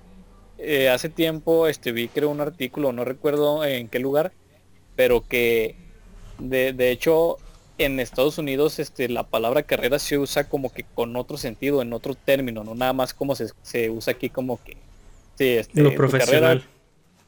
eh, 0.59 0.89
hace 0.89 1.09
tiempo 1.09 1.67
este 1.67 1.93
vi 1.93 2.09
creo 2.09 2.31
un 2.31 2.41
artículo 2.41 2.93
no 2.93 3.05
recuerdo 3.05 3.65
en 3.65 3.89
qué 3.89 3.99
lugar 3.99 4.33
pero 4.97 5.27
que 5.27 5.77
de, 6.39 6.73
de 6.73 6.91
hecho 6.91 7.39
en 7.79 8.01
Estados 8.01 8.39
Unidos 8.39 8.79
este, 8.79 9.09
la 9.09 9.25
palabra 9.25 9.63
carrera 9.63 9.99
se 9.99 10.19
usa 10.19 10.49
como 10.49 10.73
que 10.73 10.85
con 10.85 11.17
otro 11.17 11.37
sentido, 11.37 11.83
en 11.83 11.93
otro 11.93 12.15
término, 12.15 12.65
no 12.65 12.75
nada 12.75 12.93
más 12.93 13.15
como 13.15 13.35
se, 13.35 13.91
usa 13.91 14.13
aquí 14.13 14.29
como 14.31 14.63
que 14.63 14.77
sí, 15.37 15.49
este, 15.49 15.83
lo 15.83 15.95
profesional. 15.95 16.65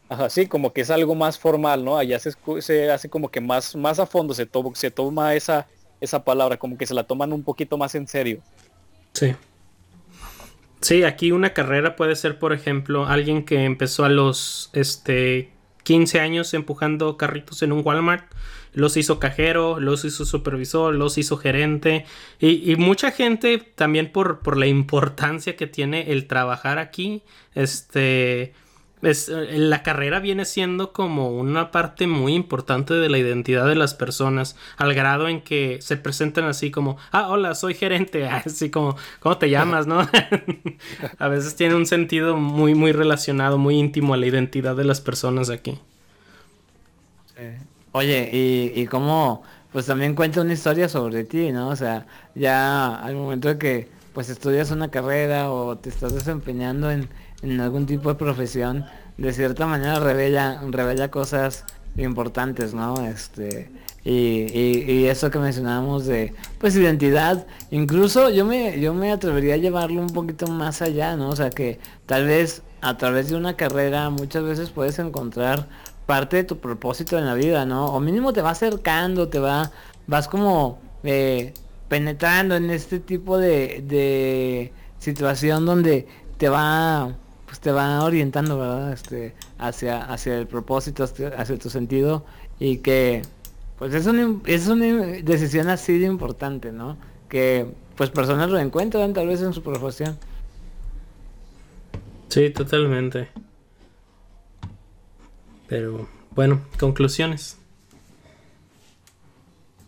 Ajá, 0.08 0.30
sí, 0.30 0.46
como 0.46 0.72
que 0.72 0.82
es 0.82 0.90
algo 0.90 1.14
más 1.14 1.38
formal, 1.38 1.84
¿no? 1.84 1.96
Allá 1.96 2.18
se, 2.18 2.32
se 2.60 2.90
hace 2.90 3.08
como 3.08 3.30
que 3.30 3.40
más, 3.40 3.76
más 3.76 3.98
a 3.98 4.06
fondo, 4.06 4.34
se, 4.34 4.46
to 4.46 4.72
se 4.74 4.90
toma 4.90 5.34
esa, 5.34 5.66
esa 6.00 6.24
palabra, 6.24 6.56
como 6.56 6.76
que 6.78 6.86
se 6.86 6.94
la 6.94 7.04
toman 7.04 7.32
un 7.32 7.42
poquito 7.42 7.78
más 7.78 7.94
en 7.94 8.06
serio. 8.06 8.40
Sí. 9.12 9.34
Sí, 10.80 11.02
aquí 11.02 11.32
una 11.32 11.54
carrera 11.54 11.96
puede 11.96 12.14
ser, 12.14 12.38
por 12.38 12.52
ejemplo, 12.52 13.06
alguien 13.06 13.44
que 13.44 13.64
empezó 13.64 14.04
a 14.04 14.10
los 14.10 14.70
este 14.74 15.50
15 15.84 16.20
años 16.20 16.52
empujando 16.54 17.16
carritos 17.16 17.62
en 17.62 17.72
un 17.72 17.82
Walmart 17.84 18.24
los 18.74 18.96
hizo 18.96 19.18
cajero, 19.20 19.80
los 19.80 20.04
hizo 20.04 20.24
supervisor, 20.24 20.94
los 20.94 21.16
hizo 21.16 21.36
gerente 21.36 22.04
y, 22.40 22.74
mucha 22.76 23.12
gente 23.12 23.58
también 23.58 24.12
por, 24.12 24.40
por, 24.40 24.56
la 24.56 24.66
importancia 24.66 25.56
que 25.56 25.66
tiene 25.66 26.10
el 26.10 26.26
trabajar 26.26 26.78
aquí, 26.78 27.22
este, 27.54 28.52
es, 29.04 29.28
la 29.28 29.82
carrera 29.82 30.20
viene 30.20 30.44
siendo 30.44 30.92
como 30.92 31.30
una 31.30 31.70
parte 31.70 32.06
muy 32.06 32.34
importante 32.34 32.94
de 32.94 33.08
la 33.08 33.18
identidad 33.18 33.66
de 33.66 33.74
las 33.74 33.94
personas, 33.94 34.56
al 34.76 34.94
grado 34.94 35.28
en 35.28 35.42
que 35.42 35.78
se 35.80 35.96
presentan 35.96 36.44
así 36.44 36.70
como, 36.70 36.96
ah, 37.12 37.28
hola, 37.28 37.54
soy 37.54 37.74
gerente, 37.74 38.26
así 38.28 38.70
como, 38.70 38.96
¿cómo 39.20 39.38
te 39.38 39.50
llamas, 39.50 39.86
no? 39.86 40.00
a 41.18 41.28
veces 41.28 41.56
tiene 41.56 41.74
un 41.74 41.86
sentido 41.86 42.36
muy, 42.36 42.74
muy 42.74 42.92
relacionado, 42.92 43.58
muy 43.58 43.78
íntimo 43.78 44.14
a 44.14 44.16
la 44.16 44.26
identidad 44.26 44.76
de 44.76 44.84
las 44.84 45.00
personas 45.00 45.50
aquí. 45.50 45.78
Oye, 47.92 48.30
y, 48.32 48.80
y 48.80 48.86
cómo, 48.86 49.42
pues 49.72 49.86
también 49.86 50.14
cuenta 50.14 50.40
una 50.40 50.52
historia 50.52 50.88
sobre 50.88 51.24
ti, 51.24 51.52
¿no? 51.52 51.68
O 51.68 51.76
sea, 51.76 52.06
ya 52.34 52.94
al 52.96 53.14
momento 53.16 53.48
de 53.48 53.58
que 53.58 53.88
pues 54.14 54.28
estudias 54.28 54.70
una 54.70 54.90
carrera 54.90 55.50
o 55.50 55.76
te 55.76 55.88
estás 55.88 56.14
desempeñando 56.14 56.90
en, 56.90 57.08
en 57.44 57.60
algún 57.60 57.86
tipo 57.86 58.08
de 58.08 58.14
profesión, 58.14 58.86
de 59.18 59.32
cierta 59.32 59.66
manera 59.66 60.00
revela, 60.00 60.62
revela 60.70 61.10
cosas 61.10 61.64
importantes, 61.96 62.74
¿no? 62.74 63.06
Este, 63.06 63.70
y, 64.02 64.50
y, 64.50 65.06
eso 65.06 65.30
que 65.30 65.38
mencionábamos 65.38 66.06
de 66.06 66.34
pues 66.58 66.74
identidad, 66.76 67.46
incluso 67.70 68.30
yo 68.30 68.44
me, 68.44 68.80
yo 68.80 68.92
me 68.94 69.12
atrevería 69.12 69.54
a 69.54 69.58
llevarlo 69.58 70.00
un 70.00 70.08
poquito 70.08 70.46
más 70.46 70.82
allá, 70.82 71.16
¿no? 71.16 71.28
O 71.28 71.36
sea 71.36 71.50
que 71.50 71.78
tal 72.06 72.26
vez 72.26 72.62
a 72.80 72.96
través 72.96 73.28
de 73.28 73.36
una 73.36 73.56
carrera 73.56 74.10
muchas 74.10 74.42
veces 74.42 74.70
puedes 74.70 74.98
encontrar 74.98 75.68
parte 76.06 76.38
de 76.38 76.44
tu 76.44 76.58
propósito 76.58 77.18
en 77.18 77.26
la 77.26 77.34
vida, 77.34 77.64
¿no? 77.66 77.86
O 77.86 78.00
mínimo 78.00 78.32
te 78.32 78.42
va 78.42 78.50
acercando, 78.50 79.28
te 79.28 79.38
va, 79.38 79.70
vas 80.06 80.28
como 80.28 80.78
eh, 81.02 81.54
penetrando 81.88 82.56
en 82.56 82.70
este 82.70 83.00
tipo 83.00 83.38
de, 83.38 83.84
de 83.86 84.72
situación 84.98 85.64
donde 85.66 86.06
te 86.36 86.48
va, 86.48 87.14
pues 87.54 87.60
te 87.60 87.70
va 87.70 88.02
orientando, 88.02 88.58
¿verdad? 88.58 88.92
Este, 88.92 89.32
hacia, 89.58 90.02
hacia 90.06 90.36
el 90.38 90.48
propósito, 90.48 91.04
hacia, 91.04 91.56
tu 91.56 91.70
sentido 91.70 92.24
y 92.58 92.78
que, 92.78 93.22
pues 93.78 93.94
es 93.94 94.06
una, 94.06 94.40
es 94.46 94.66
una 94.66 94.86
decisión 95.22 95.68
así 95.68 95.96
de 95.96 96.06
importante, 96.06 96.72
¿no? 96.72 96.96
Que 97.28 97.72
pues 97.94 98.10
personas 98.10 98.50
lo 98.50 98.58
encuentran 98.58 99.12
tal 99.12 99.28
vez 99.28 99.40
en 99.40 99.52
su 99.52 99.62
profesión. 99.62 100.18
Sí, 102.26 102.50
totalmente. 102.50 103.28
Pero 105.68 106.08
bueno, 106.34 106.60
conclusiones. 106.80 107.56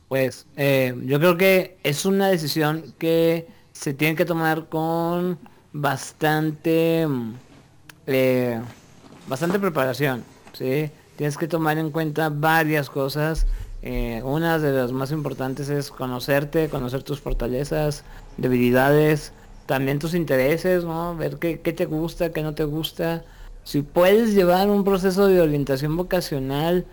Pues 0.06 0.46
eh, 0.56 0.94
yo 1.04 1.18
creo 1.18 1.36
que 1.36 1.78
es 1.82 2.06
una 2.06 2.28
decisión 2.28 2.94
que 2.96 3.48
se 3.72 3.92
tiene 3.92 4.14
que 4.14 4.24
tomar 4.24 4.68
con 4.68 5.40
bastante 5.72 7.04
mm, 7.08 7.34
eh, 8.06 8.60
bastante 9.26 9.58
preparación, 9.58 10.24
¿sí? 10.52 10.90
Tienes 11.16 11.36
que 11.36 11.48
tomar 11.48 11.78
en 11.78 11.90
cuenta 11.90 12.28
varias 12.28 12.90
cosas. 12.90 13.46
Eh, 13.82 14.20
una 14.24 14.58
de 14.58 14.72
las 14.72 14.92
más 14.92 15.12
importantes 15.12 15.68
es 15.68 15.90
conocerte, 15.90 16.68
conocer 16.68 17.02
tus 17.02 17.20
fortalezas, 17.20 18.04
debilidades, 18.36 19.32
también 19.66 19.98
tus 19.98 20.14
intereses, 20.14 20.84
¿no? 20.84 21.16
Ver 21.16 21.38
qué, 21.38 21.60
qué 21.60 21.72
te 21.72 21.86
gusta, 21.86 22.32
qué 22.32 22.42
no 22.42 22.54
te 22.54 22.64
gusta 22.64 23.24
si 23.66 23.82
puedes 23.82 24.32
llevar 24.32 24.70
un 24.70 24.84
proceso 24.84 25.26
de 25.26 25.40
orientación 25.40 25.96
vocacional 25.96 26.86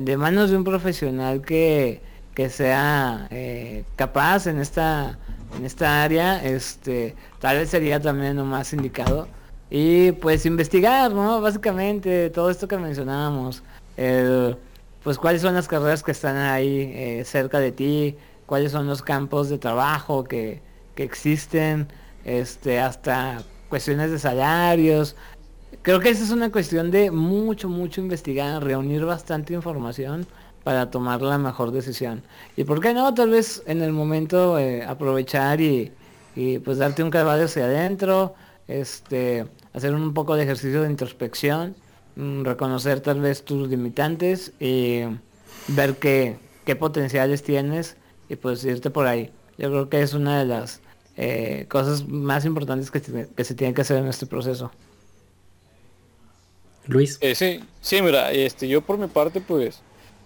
de 0.00 0.16
manos 0.16 0.50
de 0.50 0.56
un 0.56 0.62
profesional 0.62 1.42
que, 1.42 2.00
que 2.32 2.48
sea 2.48 3.26
eh, 3.32 3.84
capaz 3.96 4.46
en 4.46 4.60
esta 4.60 5.18
en 5.58 5.66
esta 5.66 6.04
área, 6.04 6.44
este, 6.44 7.16
tal 7.40 7.56
vez 7.56 7.70
sería 7.70 7.98
también 7.98 8.36
lo 8.36 8.44
más 8.44 8.72
indicado. 8.72 9.26
Y 9.70 10.12
pues 10.12 10.44
investigar, 10.46 11.12
¿no? 11.12 11.40
Básicamente 11.40 12.28
todo 12.30 12.50
esto 12.50 12.66
que 12.66 12.76
mencionábamos. 12.76 13.62
pues 15.04 15.16
cuáles 15.18 15.42
son 15.42 15.54
las 15.54 15.68
carreras 15.68 16.02
que 16.02 16.10
están 16.12 16.36
ahí 16.36 16.92
eh, 16.94 17.22
cerca 17.24 17.60
de 17.60 17.72
ti, 17.72 18.16
cuáles 18.46 18.72
son 18.72 18.86
los 18.86 19.02
campos 19.02 19.48
de 19.48 19.58
trabajo 19.58 20.24
que, 20.24 20.60
que 20.94 21.04
existen, 21.04 21.88
este, 22.24 22.80
hasta 22.80 23.42
cuestiones 23.68 24.10
de 24.10 24.18
salarios. 24.18 25.16
Creo 25.82 26.00
que 26.00 26.10
esa 26.10 26.24
es 26.24 26.30
una 26.30 26.50
cuestión 26.50 26.90
de 26.90 27.10
mucho, 27.10 27.68
mucho 27.68 28.00
investigar, 28.00 28.62
reunir 28.62 29.04
bastante 29.04 29.54
información 29.54 30.26
para 30.64 30.90
tomar 30.90 31.22
la 31.22 31.38
mejor 31.38 31.70
decisión. 31.70 32.22
Y 32.56 32.64
por 32.64 32.80
qué 32.80 32.92
no, 32.92 33.14
tal 33.14 33.30
vez 33.30 33.62
en 33.66 33.80
el 33.80 33.92
momento 33.92 34.58
eh, 34.58 34.84
aprovechar 34.84 35.60
y, 35.60 35.92
y, 36.36 36.58
pues 36.58 36.78
darte 36.78 37.02
un 37.02 37.10
caballo 37.10 37.44
hacia 37.44 37.64
adentro, 37.64 38.34
este, 38.70 39.46
hacer 39.72 39.94
un 39.94 40.14
poco 40.14 40.36
de 40.36 40.44
ejercicio 40.44 40.82
de 40.82 40.90
introspección, 40.90 41.74
mm, 42.16 42.44
reconocer 42.44 43.00
tal 43.00 43.20
vez 43.20 43.44
tus 43.44 43.68
limitantes 43.68 44.52
y 44.60 45.02
ver 45.68 45.96
qué, 45.96 46.36
qué 46.64 46.76
potenciales 46.76 47.42
tienes 47.42 47.96
y 48.28 48.36
pues 48.36 48.64
irte 48.64 48.90
por 48.90 49.06
ahí. 49.06 49.30
Yo 49.58 49.70
creo 49.70 49.88
que 49.88 50.02
es 50.02 50.14
una 50.14 50.38
de 50.38 50.46
las 50.46 50.80
eh, 51.16 51.66
cosas 51.68 52.08
más 52.08 52.44
importantes 52.44 52.90
que, 52.90 53.00
que 53.00 53.44
se 53.44 53.54
tienen 53.54 53.74
que 53.74 53.82
hacer 53.82 53.98
en 53.98 54.06
este 54.06 54.26
proceso. 54.26 54.70
Luis. 56.86 57.18
Eh, 57.20 57.34
sí, 57.34 57.60
sí, 57.80 58.02
mira, 58.02 58.32
este, 58.32 58.66
yo 58.66 58.80
por 58.80 58.98
mi 58.98 59.06
parte, 59.06 59.40
pues, 59.40 59.80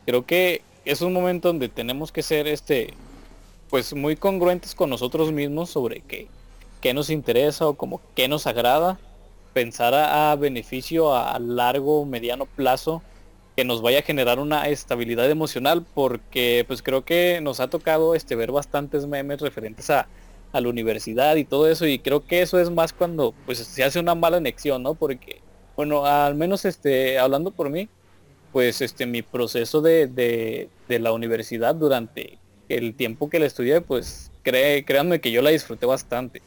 creo 0.07 0.24
que 0.24 0.62
es 0.85 1.00
un 1.02 1.12
momento 1.12 1.48
donde 1.48 1.68
tenemos 1.68 2.12
que 2.12 2.22
ser, 2.22 2.46
este, 2.46 2.94
pues, 3.68 3.92
muy 3.94 4.16
congruentes 4.16 4.74
con 4.74 4.90
nosotros 4.90 5.33
mismos 5.33 5.70
sobre 5.70 6.00
qué, 6.00 6.28
qué 6.84 6.92
nos 6.92 7.08
interesa 7.08 7.66
o 7.66 7.78
como 7.78 8.02
qué 8.14 8.28
nos 8.28 8.46
agrada, 8.46 9.00
pensar 9.54 9.94
a, 9.94 10.36
beneficio 10.36 11.16
a, 11.16 11.38
largo 11.38 12.04
mediano 12.04 12.44
plazo 12.44 13.02
que 13.56 13.64
nos 13.64 13.80
vaya 13.80 14.00
a 14.00 14.02
generar 14.02 14.38
una 14.38 14.68
estabilidad 14.68 15.30
emocional, 15.30 15.86
porque, 15.94 16.62
pues, 16.68 16.82
creo 16.82 17.02
que 17.02 17.40
nos 17.40 17.60
ha 17.60 17.70
tocado, 17.70 18.14
este, 18.14 18.36
ver 18.36 18.52
bastantes 18.52 19.06
memes 19.06 19.40
referentes 19.40 19.88
a 19.88 20.06
la 20.52 20.68
universidad 20.68 21.36
y 21.36 21.46
todo 21.46 21.70
eso 21.70 21.86
y 21.86 21.98
creo 22.00 22.26
que 22.26 22.42
eso 22.42 22.60
es 22.60 22.70
más 22.70 22.92
cuando 22.92 23.34
pues 23.44 23.58
se 23.58 23.82
hace 23.82 23.98
una 23.98 24.14
mala 24.14 24.36
anexión, 24.36 24.84
¿no? 24.84 24.94
Porque 24.94 25.40
bueno, 25.74 26.06
al 26.06 26.36
menos 26.36 26.64
este, 26.64 27.18
hablando 27.18 27.50
por 27.50 27.70
mí, 27.70 27.88
pues 28.52 28.80
este, 28.80 29.04
mi 29.04 29.22
proceso 29.22 29.80
de, 29.80 30.06
de, 30.06 30.68
de 30.88 30.98
la 31.00 31.12
universidad 31.12 31.74
durante 31.74 32.38
el 32.68 32.94
tiempo 32.94 33.28
que 33.28 33.40
la 33.40 33.46
estudié, 33.46 33.80
pues 33.80 34.30
cree, 34.44 34.84
créanme 34.84 35.20
que 35.20 35.32
yo 35.32 35.42
la 35.42 35.50
disfruté 35.50 35.86
bastante. 35.86 36.40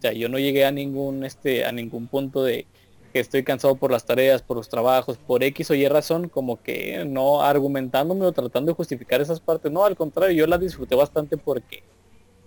O 0.00 0.02
sea, 0.02 0.14
yo 0.14 0.30
no 0.30 0.38
llegué 0.38 0.64
a 0.64 0.72
ningún, 0.72 1.24
este, 1.24 1.66
a 1.66 1.72
ningún 1.72 2.06
punto 2.06 2.42
de 2.42 2.64
que 3.12 3.20
estoy 3.20 3.42
cansado 3.42 3.74
por 3.74 3.90
las 3.90 4.06
tareas, 4.06 4.40
por 4.40 4.56
los 4.56 4.70
trabajos, 4.70 5.18
por 5.18 5.44
X 5.44 5.70
o 5.70 5.74
Y 5.74 5.86
razón, 5.88 6.30
como 6.30 6.62
que 6.62 7.04
no 7.04 7.42
argumentándome 7.42 8.24
o 8.24 8.32
tratando 8.32 8.72
de 8.72 8.76
justificar 8.76 9.20
esas 9.20 9.40
partes. 9.40 9.70
No, 9.70 9.84
al 9.84 9.96
contrario, 9.96 10.34
yo 10.34 10.46
la 10.46 10.56
disfruté 10.56 10.94
bastante 10.94 11.36
porque, 11.36 11.82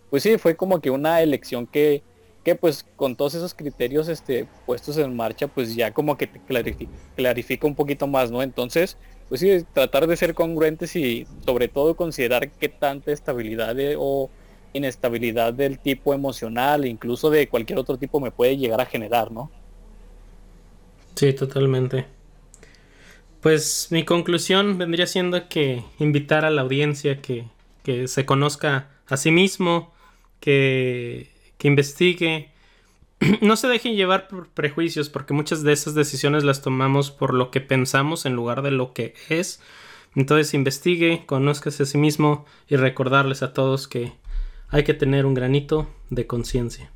pues 0.09 0.23
sí, 0.23 0.39
fue 0.39 0.55
como 0.55 0.81
que 0.81 0.89
una 0.89 1.21
elección 1.21 1.67
que, 1.67 2.01
que 2.43 2.55
pues 2.55 2.87
con 2.95 3.15
todos 3.15 3.35
esos 3.35 3.53
criterios 3.53 4.07
este, 4.07 4.47
puestos 4.65 4.97
en 4.97 5.15
marcha, 5.15 5.47
pues 5.47 5.75
ya 5.75 5.91
como 5.91 6.17
que 6.17 6.25
te 6.25 6.41
clarifica, 7.15 7.67
un 7.67 7.75
poquito 7.75 8.07
más, 8.07 8.31
¿no? 8.31 8.41
Entonces, 8.41 8.97
pues 9.29 9.41
sí, 9.41 9.63
tratar 9.73 10.07
de 10.07 10.17
ser 10.17 10.33
congruentes 10.33 10.95
y 10.95 11.27
sobre 11.45 11.67
todo 11.67 11.95
considerar 11.95 12.49
qué 12.49 12.67
tanta 12.67 13.11
estabilidad 13.11 13.75
o 13.99 14.31
inestabilidad 14.73 15.53
del 15.53 15.79
tipo 15.79 16.13
emocional, 16.13 16.86
incluso 16.86 17.29
de 17.29 17.47
cualquier 17.47 17.79
otro 17.79 17.97
tipo, 17.97 18.19
me 18.19 18.31
puede 18.31 18.57
llegar 18.57 18.81
a 18.81 18.86
generar, 18.86 19.31
¿no? 19.31 19.51
Sí, 21.15 21.33
totalmente. 21.33 22.05
Pues 23.41 23.88
mi 23.91 24.03
conclusión 24.05 24.77
vendría 24.77 25.05
siendo 25.05 25.47
que 25.49 25.83
invitar 25.99 26.45
a 26.45 26.49
la 26.49 26.62
audiencia 26.62 27.21
que, 27.21 27.45
que 27.83 28.07
se 28.07 28.25
conozca 28.25 28.89
a 29.07 29.17
sí 29.17 29.31
mismo, 29.31 29.93
que 30.39 31.33
que 31.63 31.69
investigue. 31.69 32.51
No 33.41 33.55
se 33.55 33.69
dejen 33.69 33.95
llevar 33.95 34.27
por 34.27 34.49
prejuicios, 34.49 35.07
porque 35.07 35.33
muchas 35.33 35.63
de 35.63 35.71
esas 35.71 35.95
decisiones 35.95 36.43
las 36.43 36.62
tomamos 36.62 37.09
por 37.09 37.33
lo 37.33 37.51
que 37.51 37.62
pensamos 37.62 38.25
en 38.25 38.33
lugar 38.33 38.63
de 38.63 38.71
lo 38.71 38.91
que 38.91 39.13
es. 39.29 39.62
Entonces 40.13 40.53
investigue, 40.53 41.23
conózcase 41.25 41.83
a 41.83 41.86
sí 41.86 41.97
mismo 41.97 42.45
y 42.67 42.75
recordarles 42.75 43.43
a 43.43 43.53
todos 43.53 43.88
que 43.88 44.12
hay 44.73 44.83
que 44.83 44.95
tener 44.95 45.27
un 45.27 45.36
granito 45.36 45.88
de 46.09 46.25
conciencia. 46.25 46.92